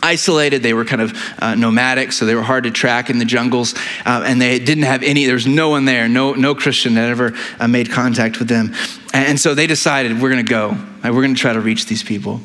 isolated. 0.04 0.62
They 0.64 0.74
were 0.74 0.86
kind 0.86 1.02
of 1.02 1.14
uh, 1.40 1.56
nomadic, 1.56 2.12
so 2.12 2.26
they 2.26 2.36
were 2.36 2.44
hard 2.44 2.64
to 2.66 2.72
track 2.72 3.10
in 3.10 3.18
the 3.18 3.26
jungles, 3.26 3.74
uh, 4.06 4.24
and 4.26 4.40
they 4.40 4.60
didn't 4.60 4.84
have 4.84 5.04
any. 5.04 5.26
There 5.26 5.34
was 5.34 5.48
no 5.48 5.70
one 5.70 5.86
there, 5.86 6.08
no 6.08 6.34
no 6.34 6.56
Christian 6.56 6.94
that 6.96 7.10
ever 7.10 7.34
uh, 7.60 7.68
made 7.68 7.90
contact 7.90 8.40
with 8.40 8.48
them, 8.48 8.74
and, 9.14 9.40
so 9.40 9.56
they 9.56 9.68
decided 9.68 10.22
we're 10.22 10.32
going 10.32 10.46
to 10.46 10.50
go. 10.50 10.70
Right? 11.04 11.12
We're 11.12 11.24
going 11.24 11.36
to 11.36 11.42
try 11.42 11.54
to 11.54 11.62
reach 11.62 11.88
these 11.88 12.04
people. 12.04 12.42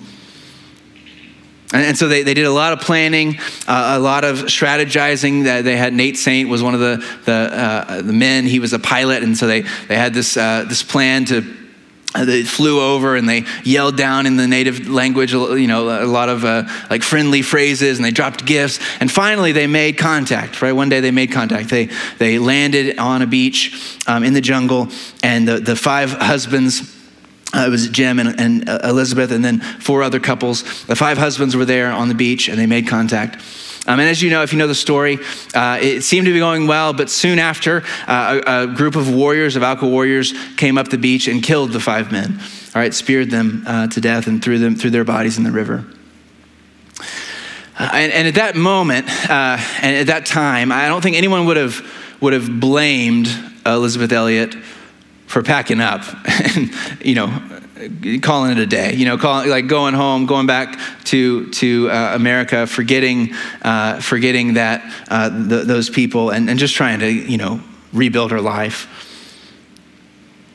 And, 1.72 1.98
so 1.98 2.06
they, 2.06 2.22
they 2.22 2.34
did 2.34 2.46
a 2.46 2.52
lot 2.52 2.72
of 2.72 2.80
planning, 2.80 3.38
uh, 3.66 3.96
a 3.96 3.98
lot 3.98 4.24
of 4.24 4.36
strategizing. 4.44 5.44
That 5.44 5.64
they 5.64 5.76
had 5.76 5.92
Nate 5.92 6.16
Saint 6.16 6.48
was 6.48 6.62
one 6.62 6.74
of 6.74 6.80
the 6.80 7.04
the, 7.24 7.32
uh, 7.32 8.02
the 8.02 8.12
men. 8.12 8.44
He 8.44 8.60
was 8.60 8.72
a 8.72 8.78
pilot, 8.78 9.22
and 9.22 9.36
so 9.36 9.46
they 9.46 9.62
they 9.88 9.96
had 9.96 10.14
this 10.14 10.36
uh, 10.36 10.64
this 10.68 10.82
plan 10.82 11.24
to 11.26 11.42
uh, 12.16 12.24
they 12.24 12.42
flew 12.44 12.80
over 12.80 13.14
and 13.14 13.28
they 13.28 13.44
yelled 13.62 13.96
down 13.96 14.26
in 14.26 14.36
the 14.36 14.46
native 14.46 14.88
language, 14.88 15.32
you 15.32 15.66
know, 15.66 16.02
a 16.02 16.06
lot 16.06 16.28
of 16.28 16.44
uh, 16.44 16.64
like 16.88 17.02
friendly 17.02 17.42
phrases, 17.42 17.98
and 17.98 18.04
they 18.04 18.10
dropped 18.10 18.46
gifts. 18.46 18.78
And 19.00 19.10
finally, 19.10 19.52
they 19.52 19.66
made 19.66 19.98
contact. 19.98 20.62
Right, 20.62 20.72
one 20.72 20.88
day 20.88 21.00
they 21.00 21.10
made 21.10 21.32
contact. 21.32 21.68
They 21.68 21.90
they 22.18 22.38
landed 22.38 22.98
on 22.98 23.22
a 23.22 23.26
beach 23.26 23.98
um, 24.06 24.24
in 24.24 24.32
the 24.32 24.40
jungle, 24.40 24.88
and 25.22 25.46
the 25.46 25.58
the 25.58 25.76
five 25.76 26.12
husbands. 26.12 26.95
Uh, 27.56 27.66
it 27.66 27.70
was 27.70 27.88
Jim 27.88 28.18
and, 28.18 28.38
and 28.38 28.68
uh, 28.68 28.80
Elisabeth, 28.84 29.30
and 29.32 29.42
then 29.42 29.60
four 29.60 30.02
other 30.02 30.20
couples. 30.20 30.84
The 30.84 30.94
five 30.94 31.16
husbands 31.16 31.56
were 31.56 31.64
there 31.64 31.90
on 31.90 32.08
the 32.08 32.14
beach, 32.14 32.48
and 32.48 32.58
they 32.58 32.66
made 32.66 32.86
contact. 32.86 33.42
Um, 33.86 33.98
and 33.98 34.08
as 34.08 34.20
you 34.20 34.30
know, 34.30 34.42
if 34.42 34.52
you 34.52 34.58
know 34.58 34.66
the 34.66 34.74
story, 34.74 35.18
uh, 35.54 35.78
it 35.80 36.02
seemed 36.02 36.26
to 36.26 36.32
be 36.32 36.38
going 36.38 36.66
well, 36.66 36.92
but 36.92 37.08
soon 37.08 37.38
after, 37.38 37.82
uh, 38.06 38.40
a, 38.46 38.62
a, 38.62 38.66
group 38.66 38.94
of 38.94 39.14
warriors, 39.14 39.56
of 39.56 39.62
Auca 39.62 39.86
warriors, 39.86 40.34
came 40.56 40.76
up 40.76 40.88
the 40.88 40.98
beach 40.98 41.28
and 41.28 41.42
killed 41.42 41.72
the 41.72 41.80
five 41.80 42.12
men. 42.12 42.38
All 42.74 42.82
right, 42.82 42.92
speared 42.92 43.30
them 43.30 43.62
uh, 43.66 43.86
to 43.86 44.00
death 44.00 44.26
and 44.26 44.42
threw 44.42 44.58
them 44.58 44.76
threw 44.76 44.90
their 44.90 45.04
bodies 45.04 45.38
in 45.38 45.44
the 45.44 45.52
river. 45.52 45.84
Uh, 47.78 47.90
and, 47.92 48.12
and, 48.12 48.28
at 48.28 48.34
that 48.34 48.56
moment, 48.56 49.08
and 49.30 49.96
at 49.96 50.08
that 50.08 50.26
time, 50.26 50.72
I 50.72 50.88
don't 50.88 51.00
think 51.00 51.16
anyone 51.16 51.46
would 51.46 51.56
have 51.56 51.86
would 52.20 52.32
have 52.32 52.60
blamed 52.60 53.28
Elisabeth 53.64 54.12
Elliot 54.12 54.56
for 55.26 55.42
packing 55.42 55.80
up 55.80 56.02
and 56.26 56.72
you 57.04 57.14
know 57.14 57.56
calling 58.22 58.52
it 58.52 58.58
a 58.58 58.66
day, 58.66 58.94
you 58.94 59.04
know, 59.04 59.18
calling, 59.18 59.50
like 59.50 59.66
going 59.66 59.94
home, 59.94 60.26
going 60.26 60.46
back 60.46 60.78
to, 61.04 61.50
to 61.50 61.90
uh, 61.90 62.12
America, 62.14 62.66
forgetting, 62.66 63.34
uh, 63.62 64.00
forgetting 64.00 64.54
that, 64.54 64.82
uh, 65.08 65.28
th- 65.28 65.66
those 65.66 65.90
people 65.90 66.30
and, 66.30 66.48
and 66.48 66.58
just 66.58 66.74
trying 66.74 67.00
to, 67.00 67.10
you 67.10 67.36
know, 67.36 67.60
rebuild 67.92 68.30
her 68.30 68.40
life. 68.40 68.88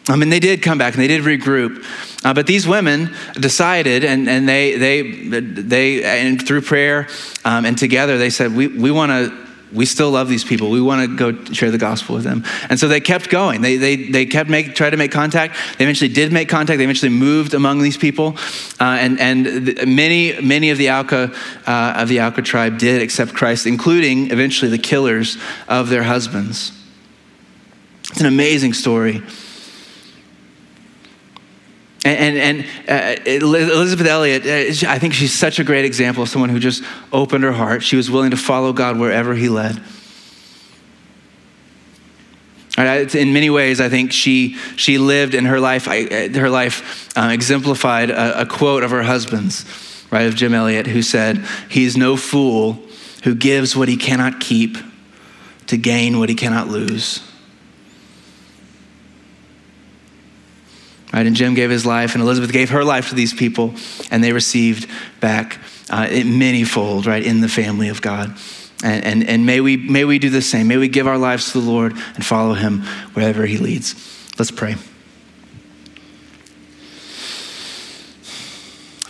I 0.10 0.16
mean, 0.16 0.30
they 0.30 0.40
did 0.40 0.64
come 0.64 0.80
back 0.80 0.96
and 0.96 1.04
they 1.04 1.08
did 1.08 1.22
regroup. 1.22 1.86
Uh, 2.26 2.34
but 2.34 2.48
these 2.48 2.68
women 2.68 3.14
decided, 3.40 4.04
and, 4.04 4.28
and 4.28 4.50
they, 4.50 4.76
they, 4.78 5.02
they, 5.02 6.04
and 6.04 6.46
through 6.46 6.62
prayer 6.62 7.08
um, 7.46 7.66
and 7.66 7.78
together, 7.78 8.18
they 8.18 8.30
said, 8.32 8.56
we, 8.56 8.68
we 8.68 8.90
want 8.90 9.12
to 9.12 9.51
we 9.74 9.86
still 9.86 10.12
love 10.12 10.28
these 10.28 10.44
people. 10.44 10.70
We 10.70 10.82
want 10.82 11.10
to 11.10 11.16
go 11.16 11.44
share 11.54 11.72
the 11.72 11.78
gospel 11.78 12.16
with 12.16 12.24
them. 12.24 12.44
And 12.70 12.80
so 12.80 12.88
they 12.88 13.00
kept 13.00 13.30
going. 13.30 13.62
They, 13.62 13.78
they, 13.78 13.96
they 13.96 14.26
kept 14.26 14.50
make, 14.50 14.76
try 14.76 14.90
to 14.90 14.98
make 14.98 15.12
contact. 15.12 15.56
They 15.78 15.86
eventually 15.86 16.14
did 16.14 16.32
make 16.32 16.50
contact. 16.50 16.78
They 16.78 16.84
eventually 16.84 17.12
moved 17.12 17.54
among 17.54 17.82
these 17.82 17.98
people. 17.98 18.36
Uh, 18.80 18.98
and 19.00 19.20
and 19.20 19.86
many, 19.88 20.40
many 20.42 20.72
of 20.72 20.78
the 20.78 20.92
Auca, 20.92 21.32
uh, 21.66 21.94
of 21.98 22.10
the 22.10 22.22
Auca 22.22 22.42
tribe 22.42 22.78
did 22.78 23.02
accept 23.02 23.34
Christ, 23.34 23.66
including 23.66 24.32
eventually 24.32 24.70
the 24.70 24.78
killers 24.78 25.38
of 25.68 25.90
their 25.90 26.04
husbands. 26.04 26.72
It's 28.10 28.20
an 28.20 28.28
amazing 28.28 28.74
story. 28.74 29.22
And, 32.04 32.38
and, 32.38 32.66
uh, 32.90 33.22
Elisabeth 33.26 34.08
Elliot, 34.08 34.44
uh, 34.44 34.90
I 34.90 34.98
think 34.98 35.14
she's 35.14 35.34
such 35.34 35.60
a 35.60 35.64
great 35.64 35.86
example 35.86 36.24
of 36.24 36.30
someone 36.30 36.50
who 36.50 36.60
just 36.60 36.84
opened 37.14 37.44
her 37.44 37.52
heart. 37.52 37.84
She 37.84 37.96
was 37.96 38.10
willing 38.10 38.32
to 38.32 38.38
follow 38.38 38.74
God 38.74 38.98
wherever 38.98 39.36
He 39.36 39.50
led. 39.50 39.80
In 42.78 43.34
many 43.34 43.52
ways, 43.52 43.80
I 43.80 43.90
think 43.90 44.12
she, 44.12 44.56
she 44.78 44.98
lived 44.98 45.36
in 45.36 45.46
her 45.46 45.60
life, 45.60 45.88
uh, 45.88 46.40
her 46.40 46.50
life 46.50 47.16
uh, 47.16 47.30
exemplified 47.32 48.10
a, 48.10 48.42
a 48.42 48.46
quote 48.48 48.84
of 48.84 48.90
her 48.90 49.04
husband's, 49.04 49.66
right, 50.10 50.26
of 50.26 50.36
Jim 50.36 50.56
Elliot, 50.56 50.88
who 50.88 51.04
said, 51.04 51.46
He's 51.70 51.96
no 51.96 52.18
fool 52.18 52.82
who 53.24 53.36
gives 53.36 53.76
what 53.76 53.88
he 53.88 53.98
cannot 53.98 54.40
keep 54.40 54.78
to 55.68 55.78
gain 55.78 56.18
what 56.18 56.30
he 56.30 56.36
cannot 56.36 56.70
lose. 56.70 57.22
Right? 61.14 61.28
And 61.28 61.36
Jim 61.36 61.54
gave 61.54 61.70
his 61.70 61.86
life, 61.86 62.14
and 62.14 62.22
Elisabeth 62.24 62.54
gave 62.54 62.70
her 62.70 62.84
life 62.84 63.10
to 63.10 63.16
these 63.16 63.34
people, 63.34 63.74
and 64.10 64.24
they 64.24 64.32
received 64.32 64.90
back 65.20 65.58
uh, 65.90 66.06
manyfold, 66.08 67.06
right, 67.06 67.24
in 67.24 67.42
the 67.42 67.50
family 67.50 67.90
of 67.90 68.02
God. 68.02 68.36
And, 68.84 69.06
and, 69.06 69.30
and 69.30 69.46
may, 69.46 69.62
we, 69.62 69.78
may 69.78 70.06
we 70.06 70.20
do 70.20 70.30
the 70.30 70.42
same. 70.42 70.68
May 70.68 70.78
we 70.78 70.88
give 70.88 71.08
our 71.08 71.18
lives 71.18 71.52
to 71.52 71.60
the 71.60 71.70
Lord 71.70 71.94
and 71.94 72.26
follow 72.26 72.54
him 72.54 72.82
wherever 73.14 73.46
he 73.46 73.58
leads. 73.58 73.96
Let's 74.40 74.52
pray. 74.52 74.76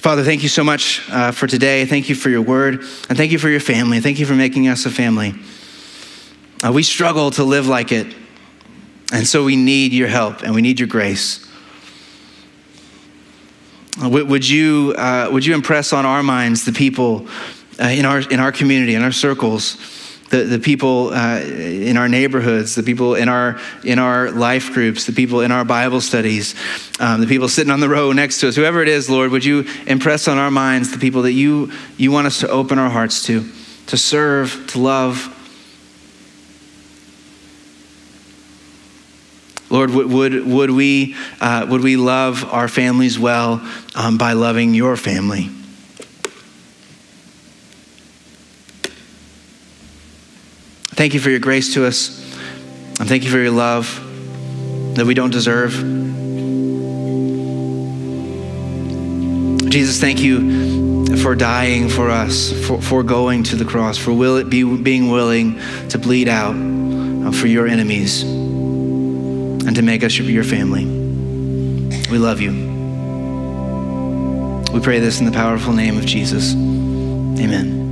Father, 0.02 0.24
thank 0.24 0.42
you 0.42 0.50
so 0.50 0.64
much 0.64 1.08
uh, 1.12 1.32
for 1.32 1.46
today. 1.46 1.86
Thank 1.86 2.10
you 2.10 2.16
for 2.16 2.30
your 2.30 2.42
word, 2.42 2.80
and 3.08 3.16
thank 3.16 3.32
you 3.32 3.38
for 3.38 3.50
your 3.50 3.60
family. 3.60 4.00
Thank 4.00 4.18
you 4.18 4.26
for 4.26 4.34
making 4.34 4.68
us 4.68 4.88
a 4.88 4.90
family. 4.90 5.36
Uh, 6.64 6.72
we 6.72 6.82
struggle 6.82 7.30
to 7.32 7.44
live 7.44 7.68
like 7.68 7.92
it, 7.92 8.08
and 9.14 9.28
so 9.28 9.44
we 9.44 9.56
need 9.56 9.94
your 9.94 10.08
help 10.08 10.42
and 10.42 10.56
we 10.56 10.64
need 10.64 10.80
your 10.80 10.88
grace. 10.88 11.41
Would 14.02 14.48
you, 14.48 14.96
uh, 14.98 15.30
would 15.32 15.46
you 15.46 15.54
impress 15.54 15.94
on 15.94 16.06
our 16.06 16.24
minds 16.24 16.66
the 16.66 16.72
people 16.72 17.28
uh, 17.80 17.86
in, 17.86 18.06
our, 18.06 18.20
in 18.20 18.40
our 18.40 18.52
community, 18.52 18.96
in 18.96 19.04
our 19.04 19.12
circles, 19.12 19.78
the, 20.30 20.44
the 20.44 20.60
people 20.60 21.10
uh, 21.14 21.40
in 21.40 21.98
our 21.98 22.10
neighborhoods, 22.10 22.74
the 22.74 22.84
people 22.84 23.16
in 23.16 23.30
our, 23.30 23.60
in 23.84 24.00
our 24.00 24.32
life 24.32 24.74
groups, 24.74 25.06
the 25.06 25.14
people 25.14 25.42
in 25.42 25.52
our 25.52 25.64
Bible 25.66 26.02
studies, 26.02 26.56
um, 27.00 27.22
the 27.22 27.28
people 27.28 27.48
sitting 27.48 27.72
on 27.72 27.80
the 27.80 27.90
row 27.90 28.12
next 28.12 28.40
to 28.40 28.48
us, 28.48 28.56
whoever 28.56 28.82
it 28.82 28.88
is, 28.88 29.10
Lord, 29.10 29.32
would 29.32 29.46
you 29.46 29.68
impress 29.86 30.28
on 30.28 30.38
our 30.38 30.52
minds 30.52 30.92
the 30.92 30.98
people 30.98 31.22
that 31.24 31.34
you, 31.34 31.72
you 31.98 32.12
want 32.12 32.28
us 32.28 32.40
to 32.40 32.50
open 32.50 32.80
our 32.80 32.90
hearts 32.90 33.26
to, 33.26 33.46
to 33.88 33.98
serve, 33.98 34.66
to 34.70 34.80
love, 34.80 35.38
Lord, 39.72 39.92
would, 39.92 40.12
would, 40.12 40.46
would, 40.46 40.70
we, 40.70 41.16
uh, 41.40 41.66
would 41.70 41.82
we 41.82 41.96
love 41.96 42.44
our 42.52 42.68
families 42.68 43.18
well 43.18 43.66
um, 43.96 44.18
by 44.18 44.34
loving 44.34 44.74
your 44.74 44.98
family? 44.98 45.50
Thank 50.94 51.14
you 51.14 51.22
for 51.22 51.30
your 51.30 51.40
grace 51.40 51.74
to 51.76 51.86
us. 51.86 52.20
And 53.00 53.08
thank 53.08 53.24
you 53.24 53.32
for 53.32 53.38
your 53.38 53.52
love 53.52 53.98
that 54.96 55.06
we 55.06 55.14
don't 55.14 55.32
deserve. 55.32 55.72
Jesus, 59.72 60.02
thank 60.02 60.20
you 60.20 61.16
for 61.16 61.34
dying 61.34 61.88
for 61.88 62.10
us, 62.10 62.52
for, 62.68 62.82
for 62.82 63.04
going 63.04 63.44
to 63.44 63.56
the 63.56 63.64
cross, 63.64 63.98
for 63.98 64.12
will 64.12 64.36
it 64.36 64.50
be, 64.50 64.64
being 64.64 65.10
willing 65.10 65.62
to 65.88 65.98
bleed 65.98 66.28
out 66.28 66.56
uh, 66.56 67.32
for 67.32 67.48
your 67.48 67.68
enemies 67.68 68.41
and 69.66 69.76
to 69.76 69.82
make 69.82 70.04
us 70.04 70.18
your 70.18 70.44
family. 70.44 70.86
We 72.10 72.18
love 72.18 72.42
you. 72.42 72.52
We 74.74 74.80
pray 74.80 75.00
this 75.00 75.20
in 75.20 75.26
the 75.26 75.32
powerful 75.32 75.74
name 75.74 75.98
of 75.98 76.06
Jesus. 76.06 76.54
Amen. 76.54 77.91